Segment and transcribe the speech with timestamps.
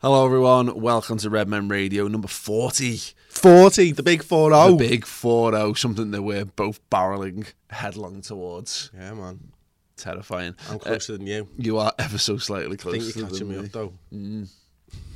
[0.00, 0.80] Hello, everyone.
[0.80, 2.98] Welcome to Redmen Radio number 40.
[3.28, 8.90] 40, the big 4 The big 4 0, something that we're both barreling headlong towards.
[8.96, 9.52] Yeah, man.
[9.96, 10.54] Terrifying.
[10.70, 11.48] I'm Uh, closer than you.
[11.58, 13.00] you are ever so slightly I closer.
[13.00, 13.92] think you're catching me up, though.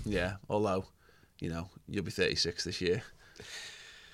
[0.05, 0.85] Yeah, although,
[1.41, 3.03] you know, you'll be 36 this year.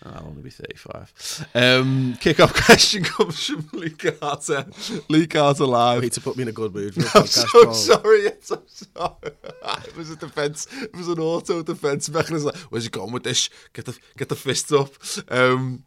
[0.03, 1.49] I'll only be 35.
[1.55, 4.65] Um, kick-off question comes from Lee Carter.
[5.11, 6.01] Lee Carter live.
[6.03, 7.75] Wait to put me in a good mood I'm so Paul.
[7.75, 8.25] sorry.
[8.25, 9.33] Yes, I'm sorry.
[9.87, 10.67] It was a defense.
[10.81, 12.47] It was an auto defense mechanism.
[12.47, 13.51] Like, Where's he going with this?
[13.75, 14.91] Get the get the fists up.
[15.29, 15.85] Um,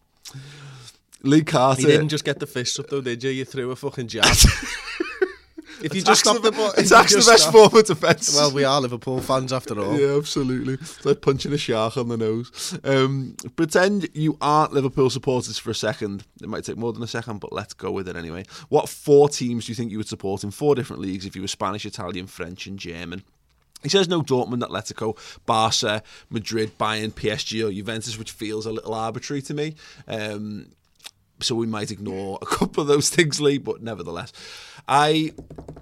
[1.23, 1.81] Lee Carter.
[1.81, 3.31] You didn't just get the fist up, though, did you?
[3.31, 4.25] You threw a fucking jab.
[5.83, 6.71] If you just stop the ball.
[6.77, 8.35] It's actually the best form of defense.
[8.35, 9.99] Well, we are Liverpool fans after all.
[9.99, 10.75] Yeah, absolutely.
[10.75, 12.77] It's like punching a shark on the nose.
[12.83, 16.23] Um, pretend you aren't Liverpool supporters for a second.
[16.41, 18.45] It might take more than a second, but let's go with it anyway.
[18.69, 21.41] What four teams do you think you would support in four different leagues if you
[21.41, 23.23] were Spanish, Italian, French, and German?
[23.83, 28.93] He says no Dortmund, Atletico, Barca, Madrid, Bayern, PSG, or Juventus, which feels a little
[28.93, 29.75] arbitrary to me.
[30.07, 30.67] Um,
[31.41, 34.31] so we might ignore a couple of those things, Lee, but nevertheless.
[34.87, 35.33] I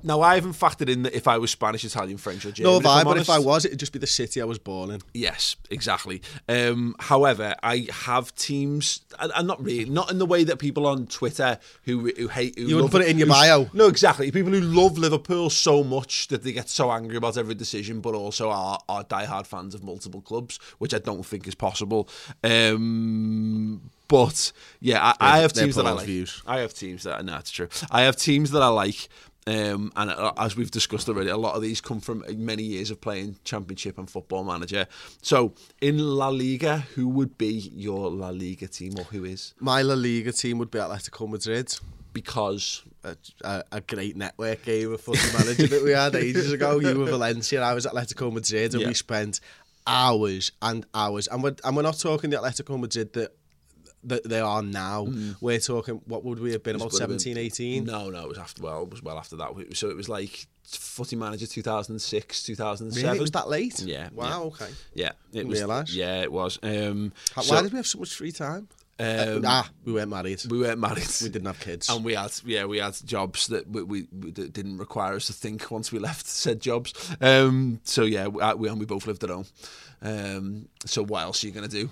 [0.03, 2.84] now I haven't factored in that if I was Spanish, Italian, French, or German.
[2.84, 5.01] No, I, but if I was, it'd just be the city I was born in.
[5.13, 6.22] Yes, exactly.
[6.50, 10.88] Um, however, I have teams, and, and not really, not in the way that people
[10.88, 12.57] on Twitter who who hate.
[12.57, 13.69] Who You wouldn't put it in your bio.
[13.73, 14.31] No, exactly.
[14.31, 18.16] People who love Liverpool so much that they get so angry about every decision, but
[18.16, 22.09] also are are diehard fans of multiple clubs, which I don't think is possible.
[22.44, 26.05] Um, but yeah, I, I have teams that I like.
[26.05, 26.44] views.
[26.45, 27.69] I have teams that no, it's true.
[27.89, 29.07] I have teams that I like.
[29.47, 32.91] Um, and uh, as we've discussed already, a lot of these come from many years
[32.91, 34.85] of playing Championship and Football Manager.
[35.23, 39.55] So, in La Liga, who would be your La Liga team, or who is?
[39.59, 41.73] My La Liga team would be Atletico Madrid.
[42.13, 46.79] Because A, a, a great network game of footy manager that we had ages ago.
[46.79, 48.89] You were Valencia, I was Atletico Madrid, and Yeah.
[48.89, 49.39] we spent
[49.88, 51.28] hours and hours.
[51.28, 53.31] And we're, and we're not talking the Atletico Madrid that
[54.03, 55.07] that they are now.
[55.41, 56.94] We're talking, what would we have been, about Mm.
[56.94, 57.84] would have been- 17, 18?
[57.85, 58.62] no, no, it was after.
[58.63, 59.50] Well, it was well after that.
[59.73, 63.06] So it was like Footy Manager 2006, 2007.
[63.07, 63.17] Really?
[63.17, 63.79] It was that late?
[63.81, 64.38] Yeah, Wow, yeah.
[64.66, 64.69] okay.
[64.94, 65.59] Yeah, it was.
[65.59, 65.94] realise.
[65.94, 66.57] Yeah, it was.
[66.63, 68.67] Um, How- so- Why did we have so much free time?
[69.00, 70.44] Um, ah, we weren't married.
[70.47, 71.07] we weren't married.
[71.23, 71.90] We didn't have kids.
[71.90, 75.25] and we had yeah we had jobs that we, we, we that didn't require us
[75.25, 79.07] to think once we left said jobs um so yeah we, we and we both
[79.07, 79.45] lived at home
[80.03, 81.90] um so what else are you gonna do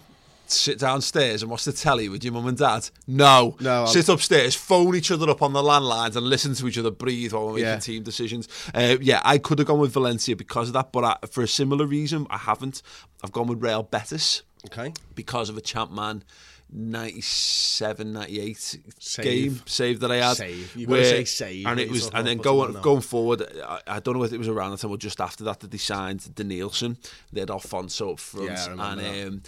[0.51, 4.09] sit downstairs and watch the telly with your mum and dad no No, I'll- sit
[4.09, 7.47] upstairs phone each other up on the landlines and listen to each other breathe while
[7.47, 7.79] we're making Yeah.
[7.79, 11.17] team decisions uh, yeah I could have gone with Valencia because of that but I,
[11.31, 12.81] for a similar reason I haven't
[13.23, 14.93] I've gone with Real Betis okay.
[15.15, 16.23] because of a champ man
[16.71, 19.23] 97 98 Save.
[19.25, 20.75] game save that I had Save.
[20.75, 24.15] You've gotta say save and it was and then going going forward I, I don't
[24.17, 26.97] know if it was around the time or just after that that they signed Denilson
[27.33, 29.27] they had Alfonso up front Yeah, and that.
[29.27, 29.41] um,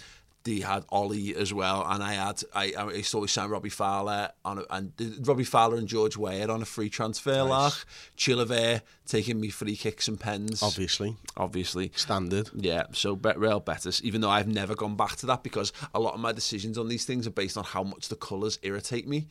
[0.44, 4.30] they had Ollie as well, and I had I I used to always Robbie Fowler
[4.44, 4.92] on a, and
[5.26, 7.42] Robbie Fowler and George Weah on a free transfer.
[7.42, 7.72] Like
[8.16, 11.16] Chilavert taking me free kicks and pens, Obviously.
[11.36, 11.92] obviously.
[11.94, 12.50] Standard.
[12.54, 16.00] Yeah, so Bet Real Betis, even though I've never gone back to that because a
[16.00, 19.06] lot of my decisions on these things are based on how much the colours irritate
[19.06, 19.26] me.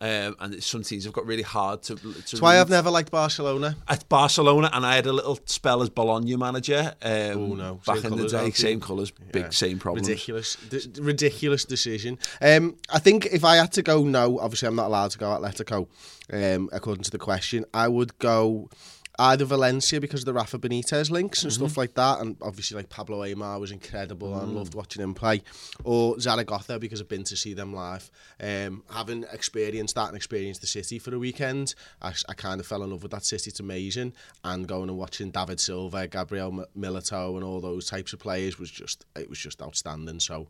[0.00, 1.94] Um, and some teams have got really hard to.
[1.96, 2.60] to That's why.
[2.60, 3.76] I've never liked Barcelona.
[3.88, 6.94] At Barcelona, and I had a little spell as Bologna manager.
[7.02, 7.80] Um, Oh, no.
[7.86, 10.08] Back Same in the colours, day, same colours, big, same problems.
[10.08, 12.18] Ridiculous, D- ridiculous decision.
[12.42, 15.26] Um, I think if I had to go, no, obviously I'm not allowed to go
[15.26, 15.86] Atletico.
[16.32, 18.68] Um, according to the question, I would go
[19.18, 22.88] either Valencia because of the Rafa Benitez links and stuff like that, and obviously like
[22.88, 25.42] Pablo Aimar was incredible and loved watching him play,
[25.84, 28.10] or Zaragoza because I've been to see them live.
[28.40, 32.66] Um, having experienced that and experienced the city for a weekend, I, I kind of
[32.66, 33.50] fell in love with that city.
[33.50, 34.12] It's amazing,
[34.44, 38.70] and going and watching David Silva, Gabriel Milito, and all those types of players was
[38.70, 40.20] just it was just outstanding.
[40.20, 40.48] So,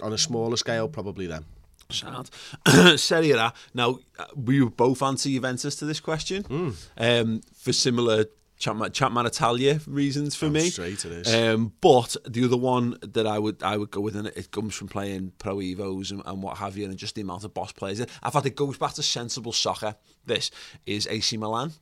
[0.00, 1.46] on a smaller scale, probably them.
[1.90, 2.30] Sound.
[2.98, 3.52] Serie A.
[3.74, 8.26] Now, uh, we were both answer Juventus to this question um, for similar
[8.58, 10.70] Champ- Champman Italia reasons for me.
[10.70, 11.34] straight it is.
[11.34, 14.74] Um, but the other one that I would I would go with, and it comes
[14.74, 17.72] from playing Pro Evos and, and what have you, and just the amount of boss
[17.72, 18.00] players.
[18.22, 19.94] I've had it goes back to sensible soccer.
[20.24, 20.50] This
[20.86, 21.72] is AC Milan.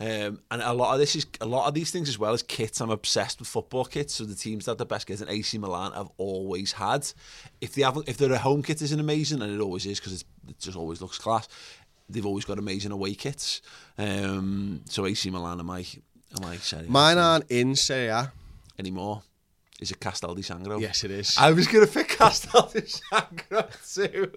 [0.00, 2.42] Um, and a lot of this is a lot of these things as well as
[2.42, 2.80] kits.
[2.80, 4.14] I'm obsessed with football kits.
[4.14, 7.06] So the teams that the best kits, and AC Milan have always had.
[7.60, 10.58] If they have, if their home kit isn't amazing, and it always is because it
[10.58, 11.48] just always looks class.
[12.08, 13.62] They've always got amazing away kits.
[13.96, 15.86] Um, so AC Milan am I
[16.36, 16.58] am I
[16.88, 18.32] Mine aren't in Serie A.
[18.78, 19.22] anymore?
[19.80, 20.80] Is it Castel di Sangro?
[20.80, 21.36] Yes, it is.
[21.36, 24.30] I was going to pick Castel di Sangro too.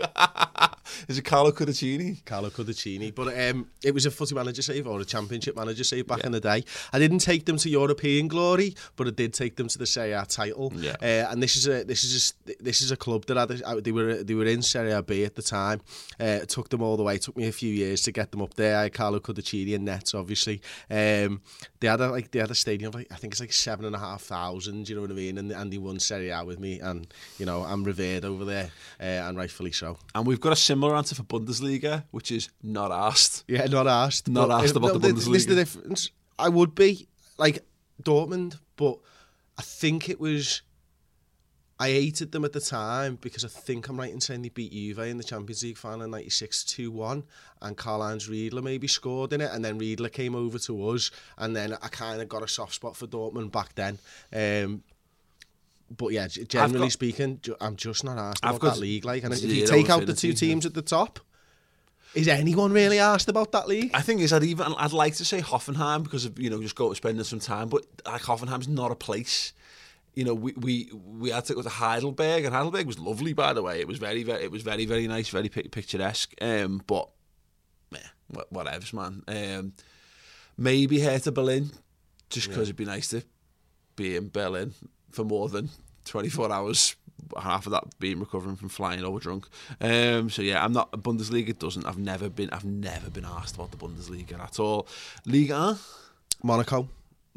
[1.08, 2.26] is it Carlo Cudicini?
[2.26, 3.14] Carlo Cudicini.
[3.14, 6.32] But um, it was a footy manager save or a championship manager save back in
[6.32, 6.64] the day.
[6.92, 10.14] I didn't take them to European glory, but I did take them to the Serie
[10.14, 10.74] A title.
[10.76, 10.96] Yeah.
[11.02, 13.82] Uh, and this is a this is a, this is a club that had a,
[13.82, 15.82] they were they were in Serie B at the time.
[16.20, 17.16] Uh, it took them all the way.
[17.16, 18.78] It took me a few years to get them up there.
[18.78, 20.62] I had Carlo Cudicini and Nets, obviously.
[20.90, 21.42] Um,
[21.80, 23.86] they had a, like they had a stadium of like I think it's like seven
[23.86, 24.90] and a half thousand.
[24.90, 25.27] You know what I mean?
[25.30, 27.08] And and they won Serie A with me, and
[27.40, 28.70] you know I'm revered over there,
[29.00, 29.98] uh, and rightfully so.
[30.16, 33.44] And we've got a similar answer for Bundesliga, which is not asked.
[33.48, 34.28] Yeah, not asked.
[34.28, 36.12] Not asked about the th- This is the difference.
[36.40, 37.08] I would be
[37.38, 37.66] like
[38.02, 39.00] Dortmund, but
[39.58, 40.62] I think it was.
[41.80, 44.72] I hated them at the time because I think I'm right in saying they beat
[44.72, 47.24] Juve in the Champions League final in 96 2 1
[47.62, 51.56] and Karl-Heinz Riedle maybe scored in it and then Riedle came over to us and
[51.56, 54.00] then I kind of got a soft spot for Dortmund back then.
[54.34, 54.82] Um,
[55.96, 59.06] but yeah, generally got- speaking, I'm just not asked I've about got that league.
[59.06, 61.20] Like, and if you take out the two teams at the top,
[62.14, 63.92] is anyone really asked about that league?
[63.94, 66.76] I think is I'd even I'd like to say Hoffenheim because of you know just
[66.76, 69.54] go spending some time, but like Hoffenheim's not a place.
[70.16, 73.54] You know, we we we had to go to Heidelberg, and Heidelberg was lovely, by
[73.54, 73.80] the way.
[73.80, 76.34] It was very very it was very very nice, very picturesque.
[76.42, 77.08] Um, but
[77.92, 79.24] yeah, whatever, man.
[79.28, 79.74] Um,
[80.58, 81.70] maybe here to Berlin,
[82.30, 83.22] just because it'd be nice to
[83.96, 84.74] be in Berlin
[85.12, 85.70] for more than
[86.06, 86.96] 24 hours.
[87.42, 89.48] Half of that being recovering from flying over drunk.
[89.82, 91.58] Um, so yeah, I'm not Bundesliga.
[91.58, 91.86] Doesn't.
[91.86, 92.50] I've never been.
[92.52, 94.88] I've never been asked about the Bundesliga at all.
[95.26, 95.78] Liga.
[96.44, 96.88] Monaco.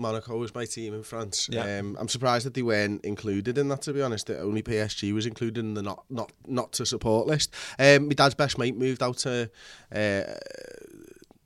[0.00, 1.48] Monaco was my team in France.
[1.50, 1.78] Yeah.
[1.78, 3.82] Um, I'm surprised that they weren't included in that.
[3.82, 7.26] To be honest, that only PSG was included in the not not not to support
[7.26, 7.54] list.
[7.78, 9.50] Um, my dad's best mate moved out to.
[9.94, 10.22] Uh,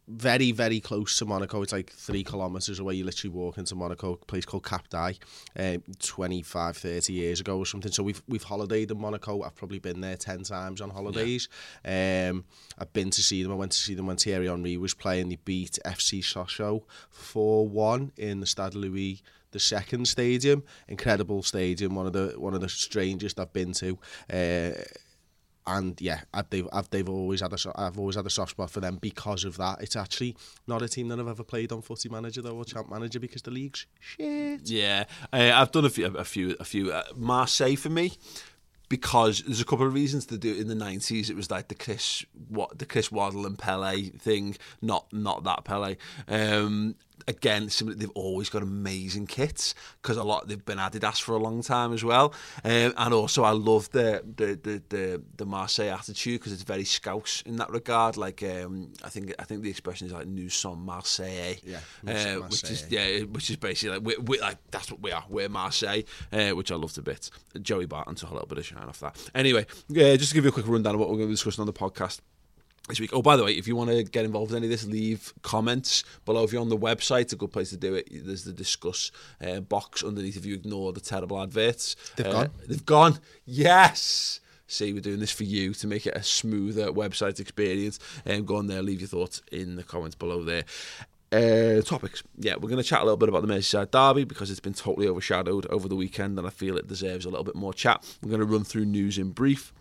[0.07, 1.63] very, very close to Monaco.
[1.63, 2.95] It's like three kilometres away.
[2.95, 5.15] You literally walk into Monaco, a place called Cap-d'Ail,
[5.59, 7.91] um, 25, 30 years ago or something.
[7.91, 9.43] So we've we've holidayed in Monaco.
[9.43, 11.49] I've probably been there 10 times on holidays.
[11.85, 12.45] Um,
[12.79, 13.53] I've been to see them.
[13.53, 15.29] I went to see them when Thierry Henry was playing.
[15.29, 16.83] They beat FC Sochaux
[17.15, 19.23] 4-1 in the Stade Louis
[19.55, 20.65] the second stadium.
[20.89, 21.95] Incredible stadium.
[21.95, 23.99] One of the one of the strangest I've been to.
[24.31, 24.83] Uh,
[25.67, 28.71] and yeah, I've, they've, I've, they've always had a, I've always had a soft spot
[28.71, 29.81] for them because of that.
[29.81, 32.91] It's actually not a team that I've ever played on Footy Manager though or Champ
[32.91, 34.69] Manager because the league's shit.
[34.69, 36.93] Yeah, uh, I've done a few, a few, a few.
[36.93, 38.13] Uh, Marseille for me,
[38.89, 41.31] because there's a couple of reasons to do it in the nineties.
[41.31, 45.65] It was like the Chris, what the Chris Waddle and Pele thing, not not that
[45.65, 45.97] Pele.
[46.29, 46.97] Um,
[47.29, 51.39] again, similar, they've always got amazing kits because a lot they've been Adidas for a
[51.39, 52.35] long time as well.
[52.65, 56.85] Um, and also, I love the the the the, the Marseille attitude because it's very
[56.85, 58.17] Scouse in that regard.
[58.17, 62.37] Like um, I think I think the expression is like "Nous sommes Marseille," Yeah, uh,
[62.49, 65.25] which is yeah, which is basically like we're, we're like that's what we are.
[65.29, 66.03] We're Marseille,
[66.33, 67.31] uh, which I loved a bit.
[67.61, 69.17] Joey Barton took a little bit of shine off that.
[69.35, 71.35] Anyway, yeah, just to give you a quick rundown of what we're going to be
[71.35, 72.21] discussing on the podcast
[72.89, 73.11] this week.
[73.13, 75.33] Oh, by the way, if you want to get involved in any of this, leave
[75.43, 76.45] comments below.
[76.45, 78.09] If you're on the website, it's a good place to do it.
[78.11, 79.11] There's the discuss
[79.45, 81.97] uh, box underneath if you ignore the terrible adverts.
[82.17, 82.51] They've Uh, gone?
[82.69, 83.19] They've gone.
[83.47, 84.41] Yes.
[84.67, 87.99] See, we're doing this for you to make it a smoother website experience.
[88.27, 90.65] Um, go on there, leave your thoughts in the comments below there.
[91.33, 92.23] Uh, topics.
[92.39, 94.73] Yeah, we're going to chat a little bit about the Merseyside Derby because it's been
[94.75, 98.05] totally overshadowed over the weekend and I feel it deserves a little bit more chat.
[98.23, 99.73] We're going to run through news in brief.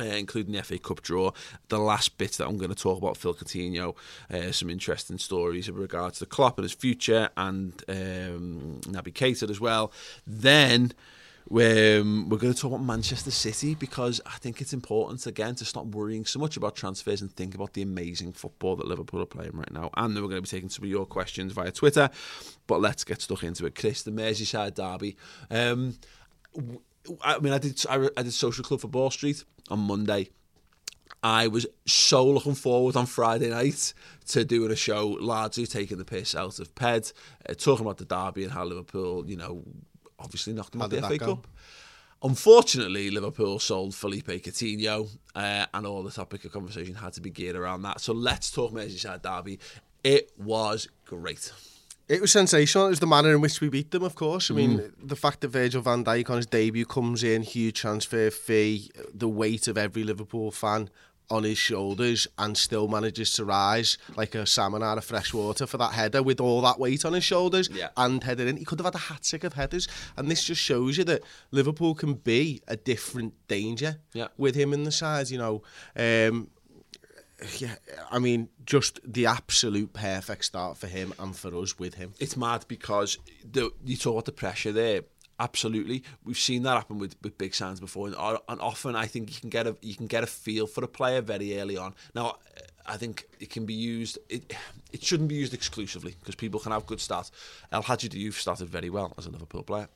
[0.00, 1.32] Uh, including the FA Cup draw.
[1.68, 3.94] The last bit that I'm going to talk about Phil Coutinho,
[4.32, 9.50] uh, some interesting stories in regards to Klopp and his future, and um, Naby Keita
[9.50, 9.92] as well.
[10.26, 10.94] Then
[11.50, 15.64] Um, we're going to talk about Manchester City because I think it's important again to
[15.64, 19.26] stop worrying so much about transfers and think about the amazing football that Liverpool are
[19.26, 19.90] playing right now.
[19.94, 22.08] And then we're going to be taking some of your questions via Twitter.
[22.66, 23.74] But let's get stuck into it.
[23.74, 25.16] Chris, the Merseyside derby.
[25.50, 25.96] Um,
[27.22, 30.30] I mean, I did I, I did Social Club for Ball Street on Monday.
[31.22, 33.94] I was so looking forward on Friday night
[34.28, 37.12] to doing a show largely taking the piss out of Ped,
[37.48, 39.62] uh, talking about the derby and how Liverpool, you know,
[40.18, 41.36] obviously knocked them out the FA go?
[41.36, 41.46] Cup.
[42.24, 47.30] Unfortunately, Liverpool sold Felipe Coutinho, uh, and all the topic of conversation had to be
[47.30, 48.00] geared around that.
[48.00, 49.58] So let's talk Merseyside derby.
[50.04, 51.52] It was great.
[52.12, 52.86] It was sensational.
[52.86, 54.50] It was the manner in which we beat them, of course.
[54.50, 54.92] I mean, Mm.
[55.12, 59.28] the fact that Virgil van Dijk on his debut comes in, huge transfer fee, the
[59.28, 60.90] weight of every Liverpool fan
[61.30, 65.66] on his shoulders and still manages to rise like a salmon out of fresh water
[65.66, 67.88] for that header with all that weight on his shoulders Yeah.
[67.96, 68.58] and headed in.
[68.58, 69.88] He could have had a hat trick of headers.
[70.16, 74.28] And this just shows you that Liverpool can be a different danger Yeah.
[74.36, 75.62] with him in the side, you know.
[75.96, 76.48] Um,
[77.58, 77.74] yeah,
[78.10, 82.14] I mean, just the absolute perfect start for him and for us with him.
[82.18, 83.18] it's mad because
[83.50, 85.02] the, you talk about the pressure there.
[85.40, 88.16] Absolutely, we've seen that happen with, with big signs before, and,
[88.48, 90.88] and often I think you can get a you can get a feel for a
[90.88, 91.94] player very early on.
[92.14, 92.36] Now,
[92.86, 94.18] I think it can be used.
[94.28, 94.54] It
[94.92, 97.32] it shouldn't be used exclusively because people can have good starts.
[97.72, 99.88] El Hadji Diouf started very well as a Liverpool player,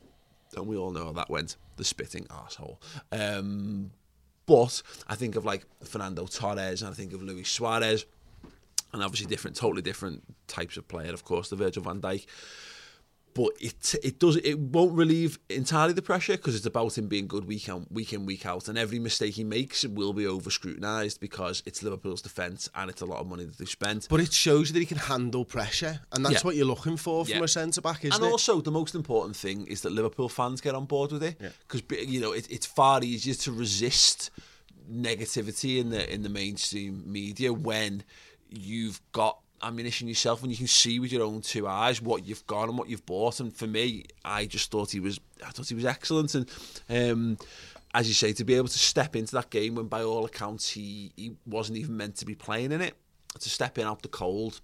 [0.57, 1.57] and we all know how that went.
[1.77, 2.81] The spitting asshole.
[3.13, 3.91] Um,
[4.47, 8.07] but I think of like Fernando Torres, and I think of Luis Suarez
[8.93, 11.13] and obviously different, totally different types of player.
[11.13, 12.27] Of course, the Virgil Van Dijk,
[13.37, 17.27] but it it does it won't relieve entirely the pressure because it's about him being
[17.29, 20.51] good week in week in week out, and every mistake he makes will be over
[20.51, 24.09] scrutinised because it's Liverpool's defence and it's a lot of money that they've spent.
[24.09, 26.41] But it shows you that he can handle pressure, and that's Yeah.
[26.47, 27.45] what you're looking for from Yeah.
[27.45, 28.31] a centre back, isn't and it?
[28.33, 31.39] also, the most important thing is that Liverpool fans get on board with it
[31.69, 34.31] because you know it, it's far easier to resist
[34.91, 38.03] negativity in the in the mainstream media when
[38.49, 42.47] you've got ammunition yourself and you can see with your own two eyes what you've
[42.47, 43.41] got and what you've bought.
[43.41, 46.51] And for me, I just thought he was I thought he was excellent and.
[46.89, 47.39] Um,
[47.95, 50.69] as you say, to be able to step into that game when, by all accounts,
[50.69, 52.95] he, he wasn't even meant to be playing in it,
[53.41, 54.61] to step in out the cold,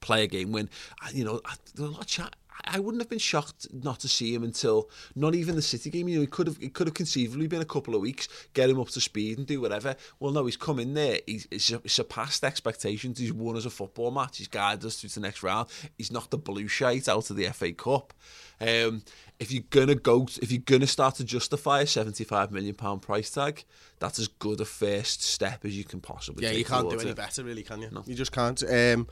[0.00, 0.70] play a game when
[1.12, 2.34] you know a lot of chat.
[2.64, 6.08] I wouldn't have been shocked not to see him until not even the City game.
[6.08, 8.70] You know, he could have it could have conceivably been a couple of weeks, get
[8.70, 9.96] him up to speed and do whatever.
[10.20, 11.20] Well, no, he's come in there.
[11.26, 13.18] He's, he's surpassed expectations.
[13.18, 14.38] He's won us a football match.
[14.38, 15.68] He's guided us through to the next round.
[15.96, 18.12] He's knocked the blue shite out of the FA Cup.
[18.60, 19.02] Um,
[19.38, 23.30] if you're gonna go, if you're gonna start to justify a 75 million pound price
[23.30, 23.64] tag,
[24.00, 26.42] that's as good a first step as you can possibly.
[26.42, 27.16] yeah, take you can't do any it.
[27.16, 27.90] better, really, can you?
[27.92, 28.02] No.
[28.06, 28.60] You just can't.
[28.64, 29.06] Um,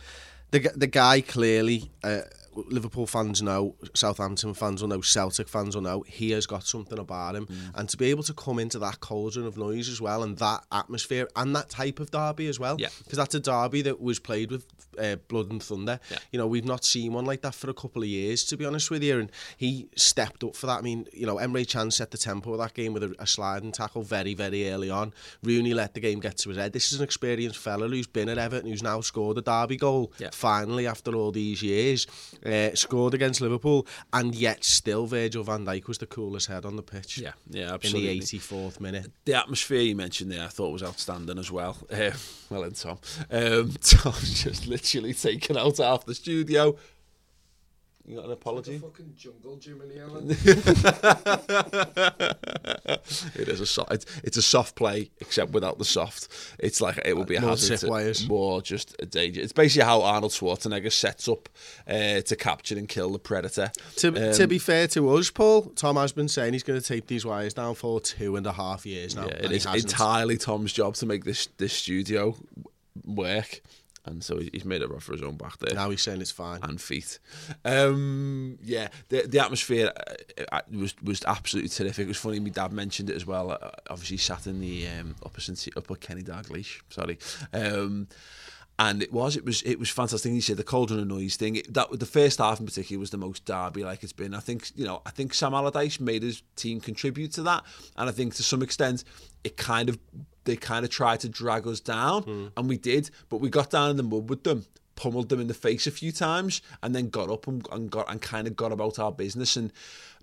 [0.50, 2.22] the the guy clearly, uh,
[2.68, 6.98] Liverpool fans know, Southampton fans will know, Celtic fans will know, he has got something
[6.98, 7.56] about him, Mm.
[7.75, 10.64] and to be able to come into that cauldron of noise as well, and that
[10.72, 12.88] atmosphere, and that type of derby as well, Yeah.
[13.04, 14.66] because that's a derby that was played with
[14.98, 16.00] uh, blood and thunder.
[16.10, 16.18] Yeah.
[16.32, 18.64] You know, we've not seen one like that for a couple of years, to be
[18.64, 20.78] honest with you, and he stepped up for that.
[20.78, 23.26] I mean, you know, Emre Can set the tempo of that game with a, a
[23.26, 25.12] sliding tackle very, very early on.
[25.42, 26.72] Rooney let the game get to his head.
[26.72, 30.12] This is an experienced fella who's been at Everton, who's now scored a derby goal
[30.18, 30.30] Yeah.
[30.32, 32.06] finally after all these years.
[32.46, 36.76] Uh, scored against Liverpool, and yet still Virgil van Dijk was the coolest head on
[36.76, 37.18] the pitch.
[37.18, 38.12] Yeah, yeah, absolutely.
[38.12, 39.10] In the 84th minute.
[39.24, 41.76] the atmosphere you mentioned there, I thought was outstanding as well.
[41.90, 42.12] Uh,
[42.48, 42.98] well, and Tom,
[43.30, 46.76] um, Tom's just literally taken out half the studio.
[48.08, 48.78] You got an apology?
[48.78, 50.06] Fucking jungle gym in here.
[50.06, 50.30] man.
[53.34, 56.28] it is a soft, it's, it's a soft play, except without the soft.
[56.60, 58.28] It's like it would be a More hazard, to, tripwires.
[58.28, 59.40] more just a danger.
[59.40, 61.48] It's basically how Arnold Schwarzenegger sets up
[61.88, 63.72] uh, to capture and kill the predator.
[63.96, 66.86] To, Um, to be fair to us, Paul, Tom has been saying he's going to
[66.86, 69.26] tape these wires down for two and a half years now.
[69.26, 69.92] Yeah, and it he is hasn't.
[69.92, 72.36] entirely Tom's job to make this this studio
[73.04, 73.62] work,
[74.06, 75.75] and so he's made it rough for his own back there.
[75.75, 76.60] Now he's saying it's fine.
[76.62, 77.18] and feet.
[77.64, 82.04] Um, yeah, the the atmosphere uh, uh, was was absolutely terrific.
[82.04, 82.40] It was funny.
[82.40, 83.52] My dad mentioned it as well.
[83.52, 85.40] Uh, obviously, sat in the um, upper
[85.76, 86.80] upper Kenny Dalglish.
[86.90, 87.18] Sorry.
[87.52, 88.08] Um,
[88.78, 90.30] and it was, it was, it was fantastic.
[90.32, 91.56] He said the cauldron of noise thing.
[91.56, 94.34] It, that the first half in particular was the most derby like it's been.
[94.34, 97.64] I think you know, I think Sam Allardyce made his team contribute to that,
[97.96, 99.04] and I think to some extent
[99.44, 99.98] it kind of
[100.46, 103.90] they kind of tried to drag us down, and we did, but we got down
[103.90, 104.64] in the mud with them
[104.96, 108.10] pummeled them in the face a few times and then got up and, and got
[108.10, 109.56] and kind of got about our business.
[109.56, 109.72] And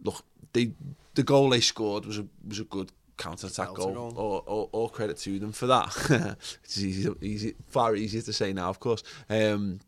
[0.03, 0.73] look they
[1.13, 4.13] the goal they scored was a was a good counter attack goal, goal.
[4.17, 6.37] All, all, all credit to them for that.
[6.63, 9.03] It's easy, easy far easier to say now of course.
[9.29, 9.79] Um,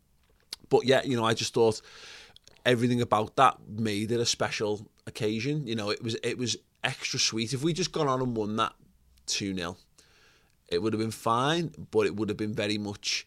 [0.70, 1.82] but yeah you know I just thought
[2.64, 5.66] everything about that made it a special occasion.
[5.66, 7.52] You know it was it was extra sweet.
[7.52, 8.72] If we just gone on and won that
[9.26, 9.76] 2 0,
[10.68, 13.26] it would have been fine, but it would have been very much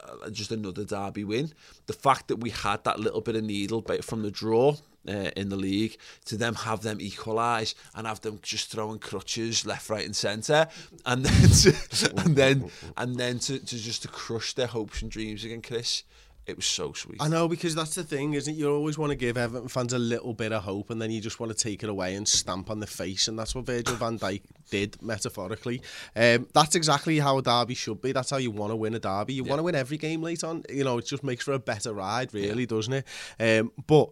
[0.00, 1.52] uh, just another derby win.
[1.86, 4.76] The fact that we had that little bit of needle from the draw
[5.08, 9.66] uh, in the league to them have them equalise and have them just throwing crutches
[9.66, 10.68] left, right, and centre,
[11.06, 15.10] and then to, and then and then to, to just to crush their hopes and
[15.10, 16.04] dreams again, Chris.
[16.46, 17.16] It was so sweet.
[17.20, 18.56] I know because that's the thing, isn't it?
[18.56, 21.20] You always want to give Everton fans a little bit of hope, and then you
[21.20, 23.96] just want to take it away and stamp on the face, and that's what Virgil
[23.96, 25.80] Van Dijk did metaphorically.
[26.14, 28.12] Um, that's exactly how a derby should be.
[28.12, 29.32] That's how you want to win a derby.
[29.32, 30.64] You want to win every game late on.
[30.68, 33.06] You know, it just makes for a better ride, really, doesn't it?
[33.40, 34.10] Um, but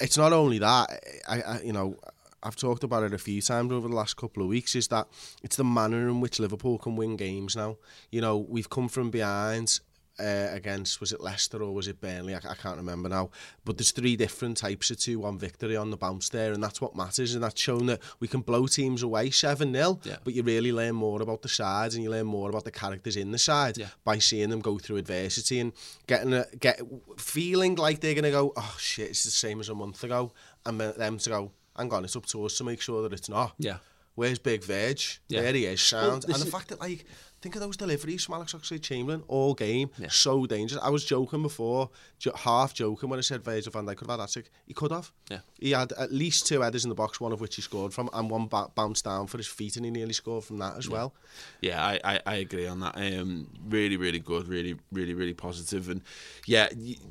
[0.00, 1.02] it's not only that.
[1.28, 1.96] I, I, you know.
[2.42, 5.06] I've talked about it a few times over the last couple of weeks is that
[5.42, 7.76] it's the manner in which Liverpool can win games now.
[8.10, 9.78] You know, we've come from behind
[10.20, 12.34] uh, against was it Leicester or was it Burnley?
[12.34, 13.30] I, I can't remember now.
[13.64, 16.94] But there's three different types of two-one victory on the bounce there, and that's what
[16.94, 17.34] matters.
[17.34, 20.16] And that's shown that we can blow teams away seven 0 Yeah.
[20.24, 23.16] but you really learn more about the sides and you learn more about the characters
[23.16, 23.88] in the side Yeah.
[24.04, 25.72] by seeing them go through adversity and
[26.06, 26.80] getting a, get
[27.16, 30.32] feeling like they're gonna go, oh shit, it's the same as a month ago,
[30.66, 33.28] and them to go, hang on, it's up to us to make sure that it's
[33.28, 33.54] not.
[33.58, 33.78] Yeah.
[34.16, 35.00] Where's Big Veg?
[35.28, 35.42] Yeah.
[35.42, 36.22] There he is, sound.
[36.24, 37.06] this and the is- fact that, like,
[37.40, 39.90] think of those deliveries from Alex Oxlade-Chamberlain all game.
[39.98, 40.08] Yeah.
[40.10, 40.82] So dangerous.
[40.82, 44.20] I was joking before, jo- half joking when I said Virgil van Dijk could have
[44.20, 44.48] had that.
[44.66, 45.10] He could have.
[45.30, 45.38] Yeah.
[45.58, 48.10] He had at least two headers in the box, one of which he scored from,
[48.12, 50.88] and one ba- bounced down for his feet, and he nearly scored from that as
[50.88, 51.14] well.
[51.60, 52.96] Yeah, I, I, I agree on that.
[52.96, 54.46] Um, really, really good.
[54.46, 55.88] Really, really, really positive.
[55.88, 56.02] And
[56.46, 56.68] yeah,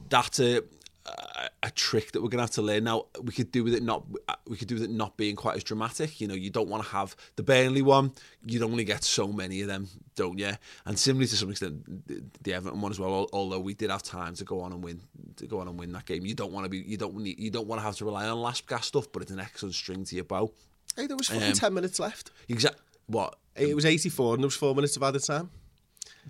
[0.09, 0.61] that's a,
[1.09, 2.83] a, a trick that we're gonna have to learn.
[2.83, 4.05] Now we could do with it not
[4.47, 6.21] we could do with it not being quite as dramatic.
[6.21, 8.11] You know, you don't want to have the Burnley one.
[8.45, 10.51] You'd only get so many of them, don't you?
[10.85, 13.27] And similarly to some extent, the, the Everton one as well.
[13.33, 15.01] Although we did have time to go on and win,
[15.37, 16.25] to go on and win that game.
[16.25, 18.27] You don't want to be, you don't need, you don't want to have to rely
[18.27, 19.11] on last gas stuff.
[19.11, 20.51] But it's an excellent string to your bow.
[20.95, 22.31] Hey, there was fucking Um, 10 minutes left.
[22.47, 22.81] Exactly.
[23.07, 23.37] What?
[23.55, 25.49] It was 84 and there was four minutes of added time.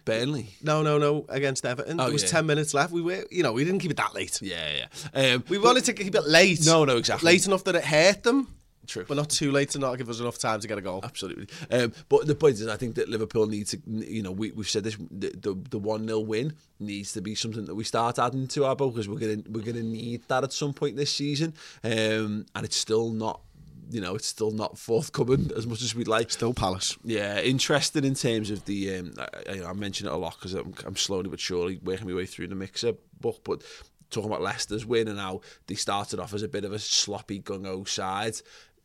[0.06, 0.56] Burnley.
[0.62, 2.00] No, no, no, against Everton.
[2.00, 2.30] Oh, there was yeah.
[2.30, 2.92] 10 minutes left.
[2.92, 4.42] We were, you know, we didn't keep it that late.
[4.42, 5.34] Yeah, yeah.
[5.34, 6.66] Um, We wanted to keep it late.
[6.66, 7.32] No, no, exactly.
[7.32, 8.48] Late enough that it hurt them.
[8.90, 9.06] True.
[9.08, 11.02] But not too late to not give us enough time to get a goal.
[11.04, 11.48] Absolutely.
[11.70, 14.68] Um, but the point is, I think that Liverpool need to, you know, we, we've
[14.68, 18.18] said this, the, the, the 1 0 win needs to be something that we start
[18.18, 20.96] adding to our boat because we're going to we're gonna need that at some point
[20.96, 21.54] this season.
[21.84, 23.42] Um, and it's still not,
[23.90, 26.32] you know, it's still not forthcoming as much as we'd like.
[26.32, 26.98] Still Palace.
[27.04, 28.98] Yeah, interesting in terms of the.
[28.98, 32.08] Um, I, I, I mention it a lot because I'm, I'm slowly but surely working
[32.08, 33.64] my way through the mixer book, but
[34.10, 37.40] talking about Leicester's win and how they started off as a bit of a sloppy
[37.40, 38.36] gung ho side,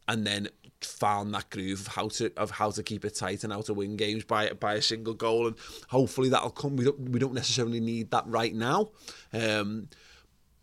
[0.09, 0.49] and then
[0.81, 3.75] found that groove of how to of how to keep it tight and how to
[3.75, 5.57] win games by by a single goal, and
[5.89, 6.77] hopefully that'll come.
[6.77, 8.91] We don't we don't necessarily need that right now.
[9.33, 9.89] Um,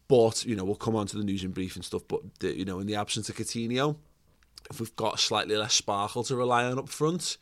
[0.08, 2.02] but you know we'll come on to the news and brief and stuff.
[2.08, 3.98] But the, you know in the absence of Coutinho,
[4.70, 7.38] if we've got slightly less sparkle to rely on up front,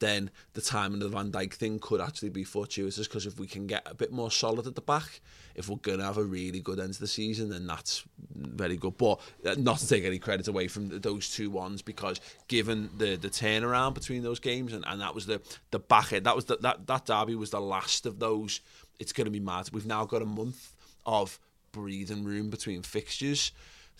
[0.00, 3.46] then the timing of the Van Dijk thing could actually be fortuitous because if we
[3.46, 5.20] can get a bit more solid at the back,
[5.54, 8.76] if we're going to have a really good end to the season, then that's very
[8.76, 8.98] good.
[8.98, 13.16] But uh, not to take any credit away from those two ones because given the
[13.16, 16.46] the turnaround between those games and, and that was the the back end, that was
[16.46, 18.60] the, that that derby was the last of those.
[18.98, 19.70] It's going to be mad.
[19.72, 20.74] We've now got a month
[21.06, 21.38] of
[21.72, 23.52] breathing room between fixtures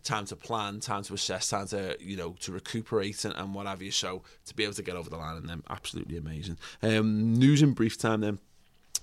[0.04, 3.66] time to plan, time to assess, time to you know to recuperate and, and what
[3.66, 3.90] have you.
[3.90, 6.58] So to be able to get over the line and them, absolutely amazing.
[6.82, 8.38] Um, news in brief time then.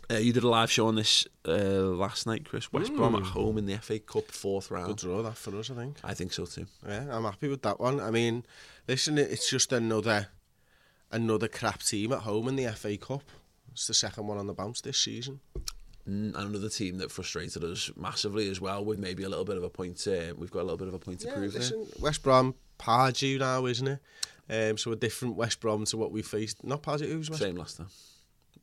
[0.10, 2.74] Uh, you did a live show on this uh, last night, Chris.
[2.74, 4.88] West Brom at home in the FA Cup fourth round.
[4.88, 5.98] Good draw that for us, I think.
[6.04, 6.66] I think so too.
[6.86, 8.02] Yeah, I'm happy with that one.
[8.02, 8.44] I mean,
[8.88, 10.28] listen, it's just another
[11.12, 13.24] another crap team at home in the FA Cup.
[13.72, 15.40] It's the second one on the bounce this season.
[16.06, 19.70] Another team that frustrated us massively as well, with maybe a little bit of a
[19.70, 20.06] point.
[20.08, 21.62] Uh, we've got a little bit of a point to Yeah, prove there.
[21.62, 24.00] listen, West Brom, Pardew now, isn't it?
[24.50, 26.64] Um, so a different West Brom to what we faced.
[26.64, 27.88] Not Pardew, who's West Same last time.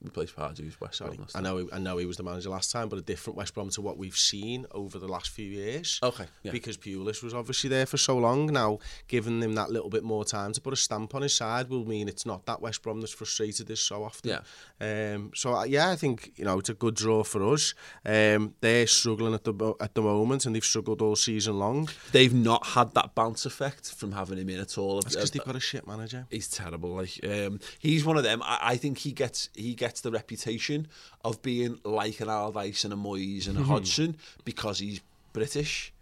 [0.02, 2.70] We played Pardew's West Brom last I know, I know he was the manager last
[2.70, 5.98] time, but a different West Brom to what we've seen over the last few years.
[6.02, 6.52] Okay, yeah.
[6.52, 10.24] Because Pulis was obviously there for so long now, giving him that little bit more
[10.24, 13.00] time to put a stamp on his side will mean it's not that West Brom
[13.00, 14.30] that's frustrated us so often.
[14.30, 15.14] Yeah.
[15.14, 17.74] Um, so uh, yeah, I think you know it's a good draw for us.
[18.06, 21.88] Um, they're struggling at the at the moment, and they've struggled all season long.
[22.12, 25.00] They've not had that bounce effect from having him in at all.
[25.00, 26.26] That's because they've got a shit manager.
[26.30, 26.90] he's terrible.
[26.90, 28.42] Like um, he's one of them.
[28.44, 30.88] I, I think he gets he gets the reputation
[31.24, 35.00] of being like an Allardyce and a Moyes and a Hodgson because he's
[35.32, 35.92] British.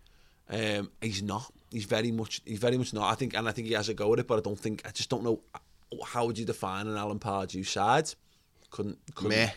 [0.49, 1.53] Um, he's not.
[1.71, 2.41] He's very much.
[2.45, 3.11] He's very much not.
[3.11, 4.83] I think, and I think he has a go at it, but I don't think.
[4.87, 5.41] I just don't know.
[6.05, 8.13] How would you define an Alan Pardew side?
[8.71, 8.99] Couldn't.
[9.15, 9.51] couldn't Meh.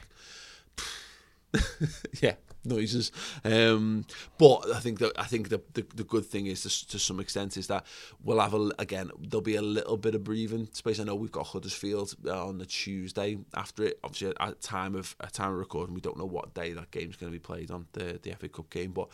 [2.21, 2.35] yeah.
[2.63, 3.11] Noises.
[3.43, 4.05] Um,
[4.37, 7.19] but I think that I think the, the, the good thing is to, to some
[7.19, 7.85] extent is that
[8.23, 10.99] we'll have a again there'll be a little bit of breathing space.
[10.99, 13.99] I know we've got Huddersfield uh, on the Tuesday after it.
[14.03, 17.15] Obviously, at time of at time of recording, we don't know what day that game's
[17.15, 19.09] going to be played on the the FA Cup game, but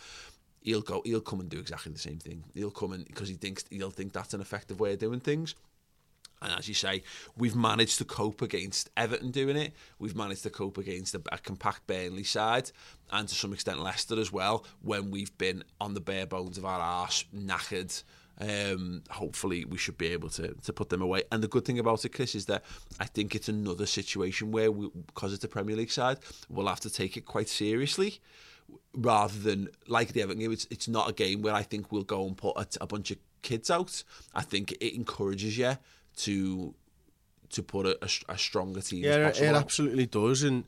[0.62, 2.43] he'll go he'll come and do exactly the same thing.
[2.53, 5.55] He'll come and because he thinks he'll think that's an effective way of doing things.
[6.41, 7.04] And as you say,
[7.38, 9.74] we've managed to cope against Everton doing it.
[10.00, 12.71] We've managed to cope against a, a, compact Burnley side,
[13.12, 14.65] and to some extent Leicester as well.
[14.82, 18.04] When we've been on the bare bones of our arse, knackered.
[18.38, 21.24] Um, hopefully, we should be able to to put them away.
[21.32, 22.65] And the good thing about it, Chris, is that
[23.00, 26.17] I think it's another situation where, we, because it's a Premier League side,
[26.50, 28.19] we'll have to take it quite seriously
[28.93, 30.52] rather than like the Everton game.
[30.52, 33.12] It's it's not a game where I think we'll go and put a, a bunch
[33.12, 34.04] of kids out.
[34.34, 35.78] I think it encourages you
[36.17, 36.73] to
[37.49, 39.04] to put a, a, a stronger team.
[39.04, 40.65] Yeah, it, it absolutely does, and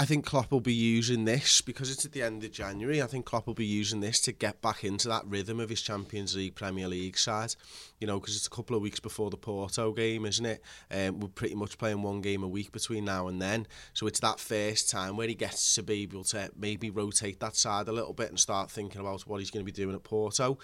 [0.00, 3.02] I think Klopp will be using this because it's at the end of January.
[3.02, 5.82] I think Klopp will be using this to get back into that rhythm of his
[5.82, 7.56] Champions League, Premier League side.
[7.98, 10.62] You know, because it's a couple of weeks before the Porto game, isn't it?
[10.92, 13.66] Um, we're pretty much playing one game a week between now and then.
[13.92, 17.56] So it's that first time where he gets to be able to maybe rotate that
[17.56, 20.04] side a little bit and start thinking about what he's going to be doing at
[20.04, 20.58] Porto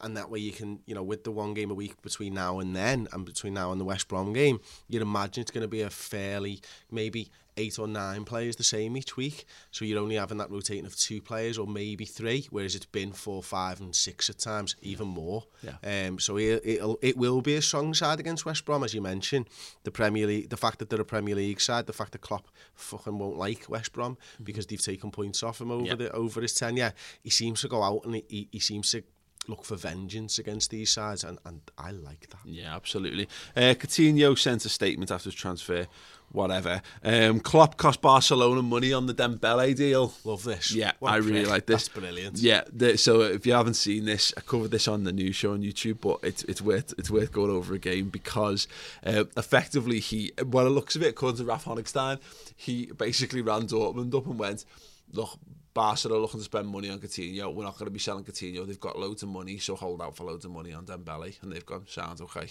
[0.00, 2.58] and that way you can, you know, with the one game a week between now
[2.58, 5.68] and then, and between now and the West Brom game, you'd imagine it's going to
[5.68, 9.44] be a fairly maybe eight or nine players the same each week.
[9.70, 13.12] So you're only having that rotating of two players or maybe three, whereas it's been
[13.12, 15.44] four, five, and six at times, even more.
[15.62, 16.06] Yeah.
[16.08, 19.02] Um, so it it'll, it will be a strong side against West Brom, as you
[19.02, 19.48] mentioned.
[19.84, 22.48] The Premier League, the fact that they're a Premier League side, the fact that Klopp
[22.74, 24.44] fucking won't like West Brom mm-hmm.
[24.44, 25.94] because they've taken points off him over yeah.
[25.94, 26.94] the over his tenure.
[27.22, 29.02] He seems to go out and he, he seems to
[29.48, 32.40] look for vengeance against these sides, and, and I like that.
[32.44, 33.28] Yeah, absolutely.
[33.56, 35.86] Uh, Coutinho sent a statement after his transfer.
[36.32, 36.80] Whatever.
[37.02, 40.12] Um, Klopp cost Barcelona money on the Dembele deal.
[40.24, 40.72] Love this.
[40.72, 41.88] Yeah, I really like this.
[41.88, 42.38] That's brilliant.
[42.38, 42.62] Yeah.
[42.72, 45.62] The, so if you haven't seen this, I covered this on the news show on
[45.62, 48.68] YouTube, but it's it's worth it's worth going over again because
[49.04, 52.20] uh, effectively he, well, it looks a bit according to Raf Honigstein,
[52.56, 54.64] he basically ran Dortmund up and went,
[55.12, 55.36] look,
[55.74, 57.52] Barcelona are looking to spend money on Coutinho.
[57.54, 58.66] We're not going to be selling Coutinho.
[58.66, 61.40] They've got loads of money, so hold out for loads of money on Dembele.
[61.42, 62.48] And they've gone, sounds okay.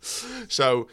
[0.00, 0.88] so,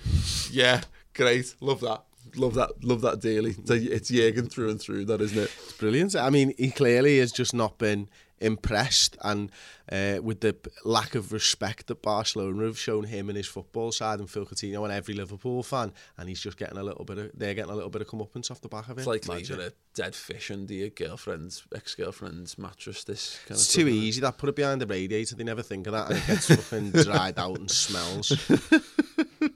[0.52, 0.82] yeah,
[1.16, 1.56] great.
[1.60, 2.04] Love that.
[2.36, 2.84] Love that.
[2.84, 3.56] Love that daily.
[3.58, 5.52] It's, it's Jurgen through and through, that isn't it?
[5.64, 6.16] It's brilliant.
[6.16, 8.10] I mean, he clearly has just not been
[8.42, 9.50] impressed and
[9.92, 14.20] uh, with the lack of respect that Barcelona have shown him and his football side
[14.20, 17.32] and Phil Coutinho and every Liverpool fan and he's just getting a little bit of
[17.34, 19.02] they're getting a little bit of comeuppance off the back of it.
[19.02, 23.82] It's like leaving a dead fish under your girlfriend's ex-girlfriend's mattress this kind it's of
[23.82, 26.28] too easy that put it behind the radiator they never think of that and it
[26.28, 28.34] gets fucking dried out and smells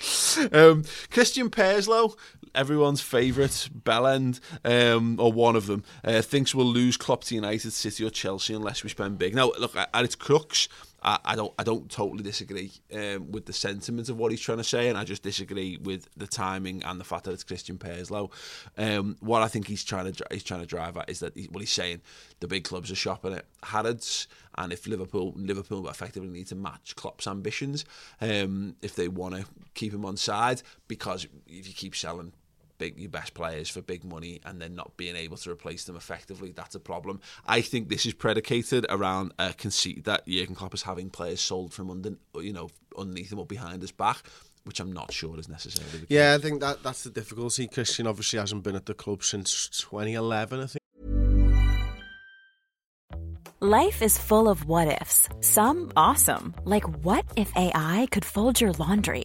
[0.52, 2.16] um, Christian Purslow,
[2.54, 7.72] everyone's favourite bellend, um, or one of them, uh, thinks we'll lose Klopp to United,
[7.72, 9.34] City, or Chelsea unless we spend big.
[9.34, 10.68] Now, look at its crux.
[11.02, 14.64] I, don't I don't totally disagree um, with the sentiment of what he's trying to
[14.64, 18.30] say, and I just disagree with the timing and the fact that it's Christian Purslow.
[18.76, 21.44] Um, what I think he's trying to he's trying to drive at is that he,
[21.44, 22.02] what he's saying
[22.40, 26.94] the big clubs are shopping at Harrods, and if Liverpool Liverpool effectively need to match
[26.96, 27.84] Klopp's ambitions
[28.20, 32.32] um, if they want to keep him on side, because if you keep selling
[32.80, 35.94] big your best players for big money and then not being able to replace them
[35.94, 37.20] effectively, that's a problem.
[37.46, 41.72] I think this is predicated around a conceit that Jurgen Klopp is having players sold
[41.72, 44.22] from under, you know, underneath him or behind his back.
[44.64, 46.10] Which I'm not sure is necessarily the case.
[46.10, 47.66] Yeah, I think that that's the difficulty.
[47.66, 50.80] Christian obviously hasn't been at the club since 2011, I think.
[53.60, 55.30] Life is full of what ifs.
[55.40, 59.24] Some awesome, like what if AI could fold your laundry?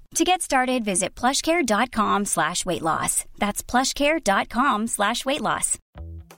[0.15, 3.23] To get started, visit plushcare.com slash weight loss.
[3.37, 5.77] That's plushcare.com slash weight loss.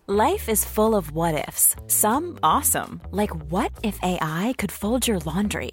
[0.05, 1.75] Life is full of what ifs.
[1.87, 5.71] Some awesome, like what if AI could fold your laundry?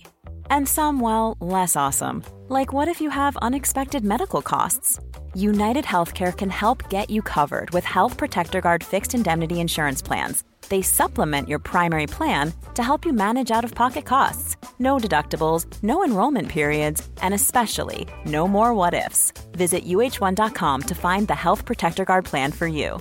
[0.49, 4.99] And some, well, less awesome, like what if you have unexpected medical costs?
[5.35, 10.43] United Healthcare can help get you covered with Health Protector Guard fixed indemnity insurance plans.
[10.69, 14.57] They supplement your primary plan to help you manage out of pocket costs.
[14.79, 19.33] No deductibles, no enrollment periods, and especially no more what ifs.
[19.53, 22.99] Visit uh1.com to find the Health Protector Guard plan for you.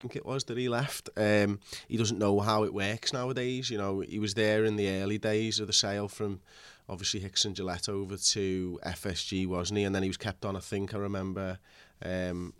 [0.00, 1.10] I think it was that he left.
[1.16, 3.70] Um, he doesn't know how it works nowadays.
[3.70, 6.40] You know, he was there in the early days of the sale from
[6.88, 9.84] obviously Hicks and Gillett over to FSG, wasn't he?
[9.84, 11.58] And then he was kept on, I think, I remember,
[12.04, 12.54] um,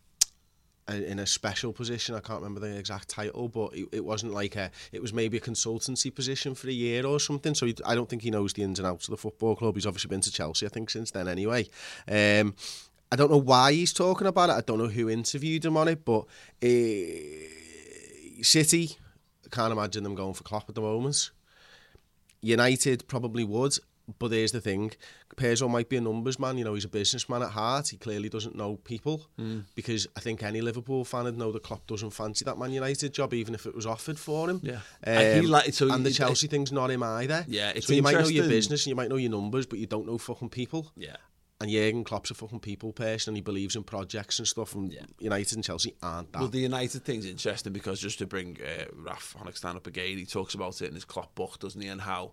[0.88, 2.14] in a special position.
[2.14, 4.70] I can't remember the exact title, but it, it wasn't like a.
[4.90, 7.54] It was maybe a consultancy position for a year or something.
[7.54, 9.74] So he, I don't think he knows the ins and outs of the football club.
[9.74, 11.68] He's obviously been to Chelsea, I think, since then anyway.
[12.08, 12.54] Um,
[13.10, 14.54] I don't know why he's talking about it.
[14.54, 16.24] I don't know who interviewed him on it, but
[16.62, 17.12] uh,
[18.42, 18.96] City,
[19.44, 21.30] I can't imagine them going for Klopp at the moment.
[22.40, 23.78] United probably would.
[24.18, 24.92] But there's the thing,
[25.36, 28.28] Pezzo might be a numbers man, you know, he's a businessman at heart, he clearly
[28.28, 29.64] doesn't know people, mm.
[29.74, 33.14] because I think any Liverpool fan would know that Klopp doesn't fancy that Man United
[33.14, 34.60] job, even if it was offered for him.
[34.62, 34.80] Yeah.
[35.06, 37.44] Um, and, so and the he, Chelsea thing's not him either.
[37.46, 39.78] Yeah, it's So you might know your business and you might know your numbers, but
[39.78, 40.90] you don't know fucking people.
[40.96, 41.16] Yeah.
[41.62, 44.92] And Jurgen Klopp's a fucking people person and he believes in projects and stuff and
[44.92, 45.04] Yeah.
[45.20, 46.40] United and Chelsea aren't that.
[46.40, 50.26] Well, the United thing's interesting because just to bring uh, Raf Honigstein up again, he
[50.26, 51.86] talks about it in his Klopp book, doesn't he?
[51.86, 52.32] And how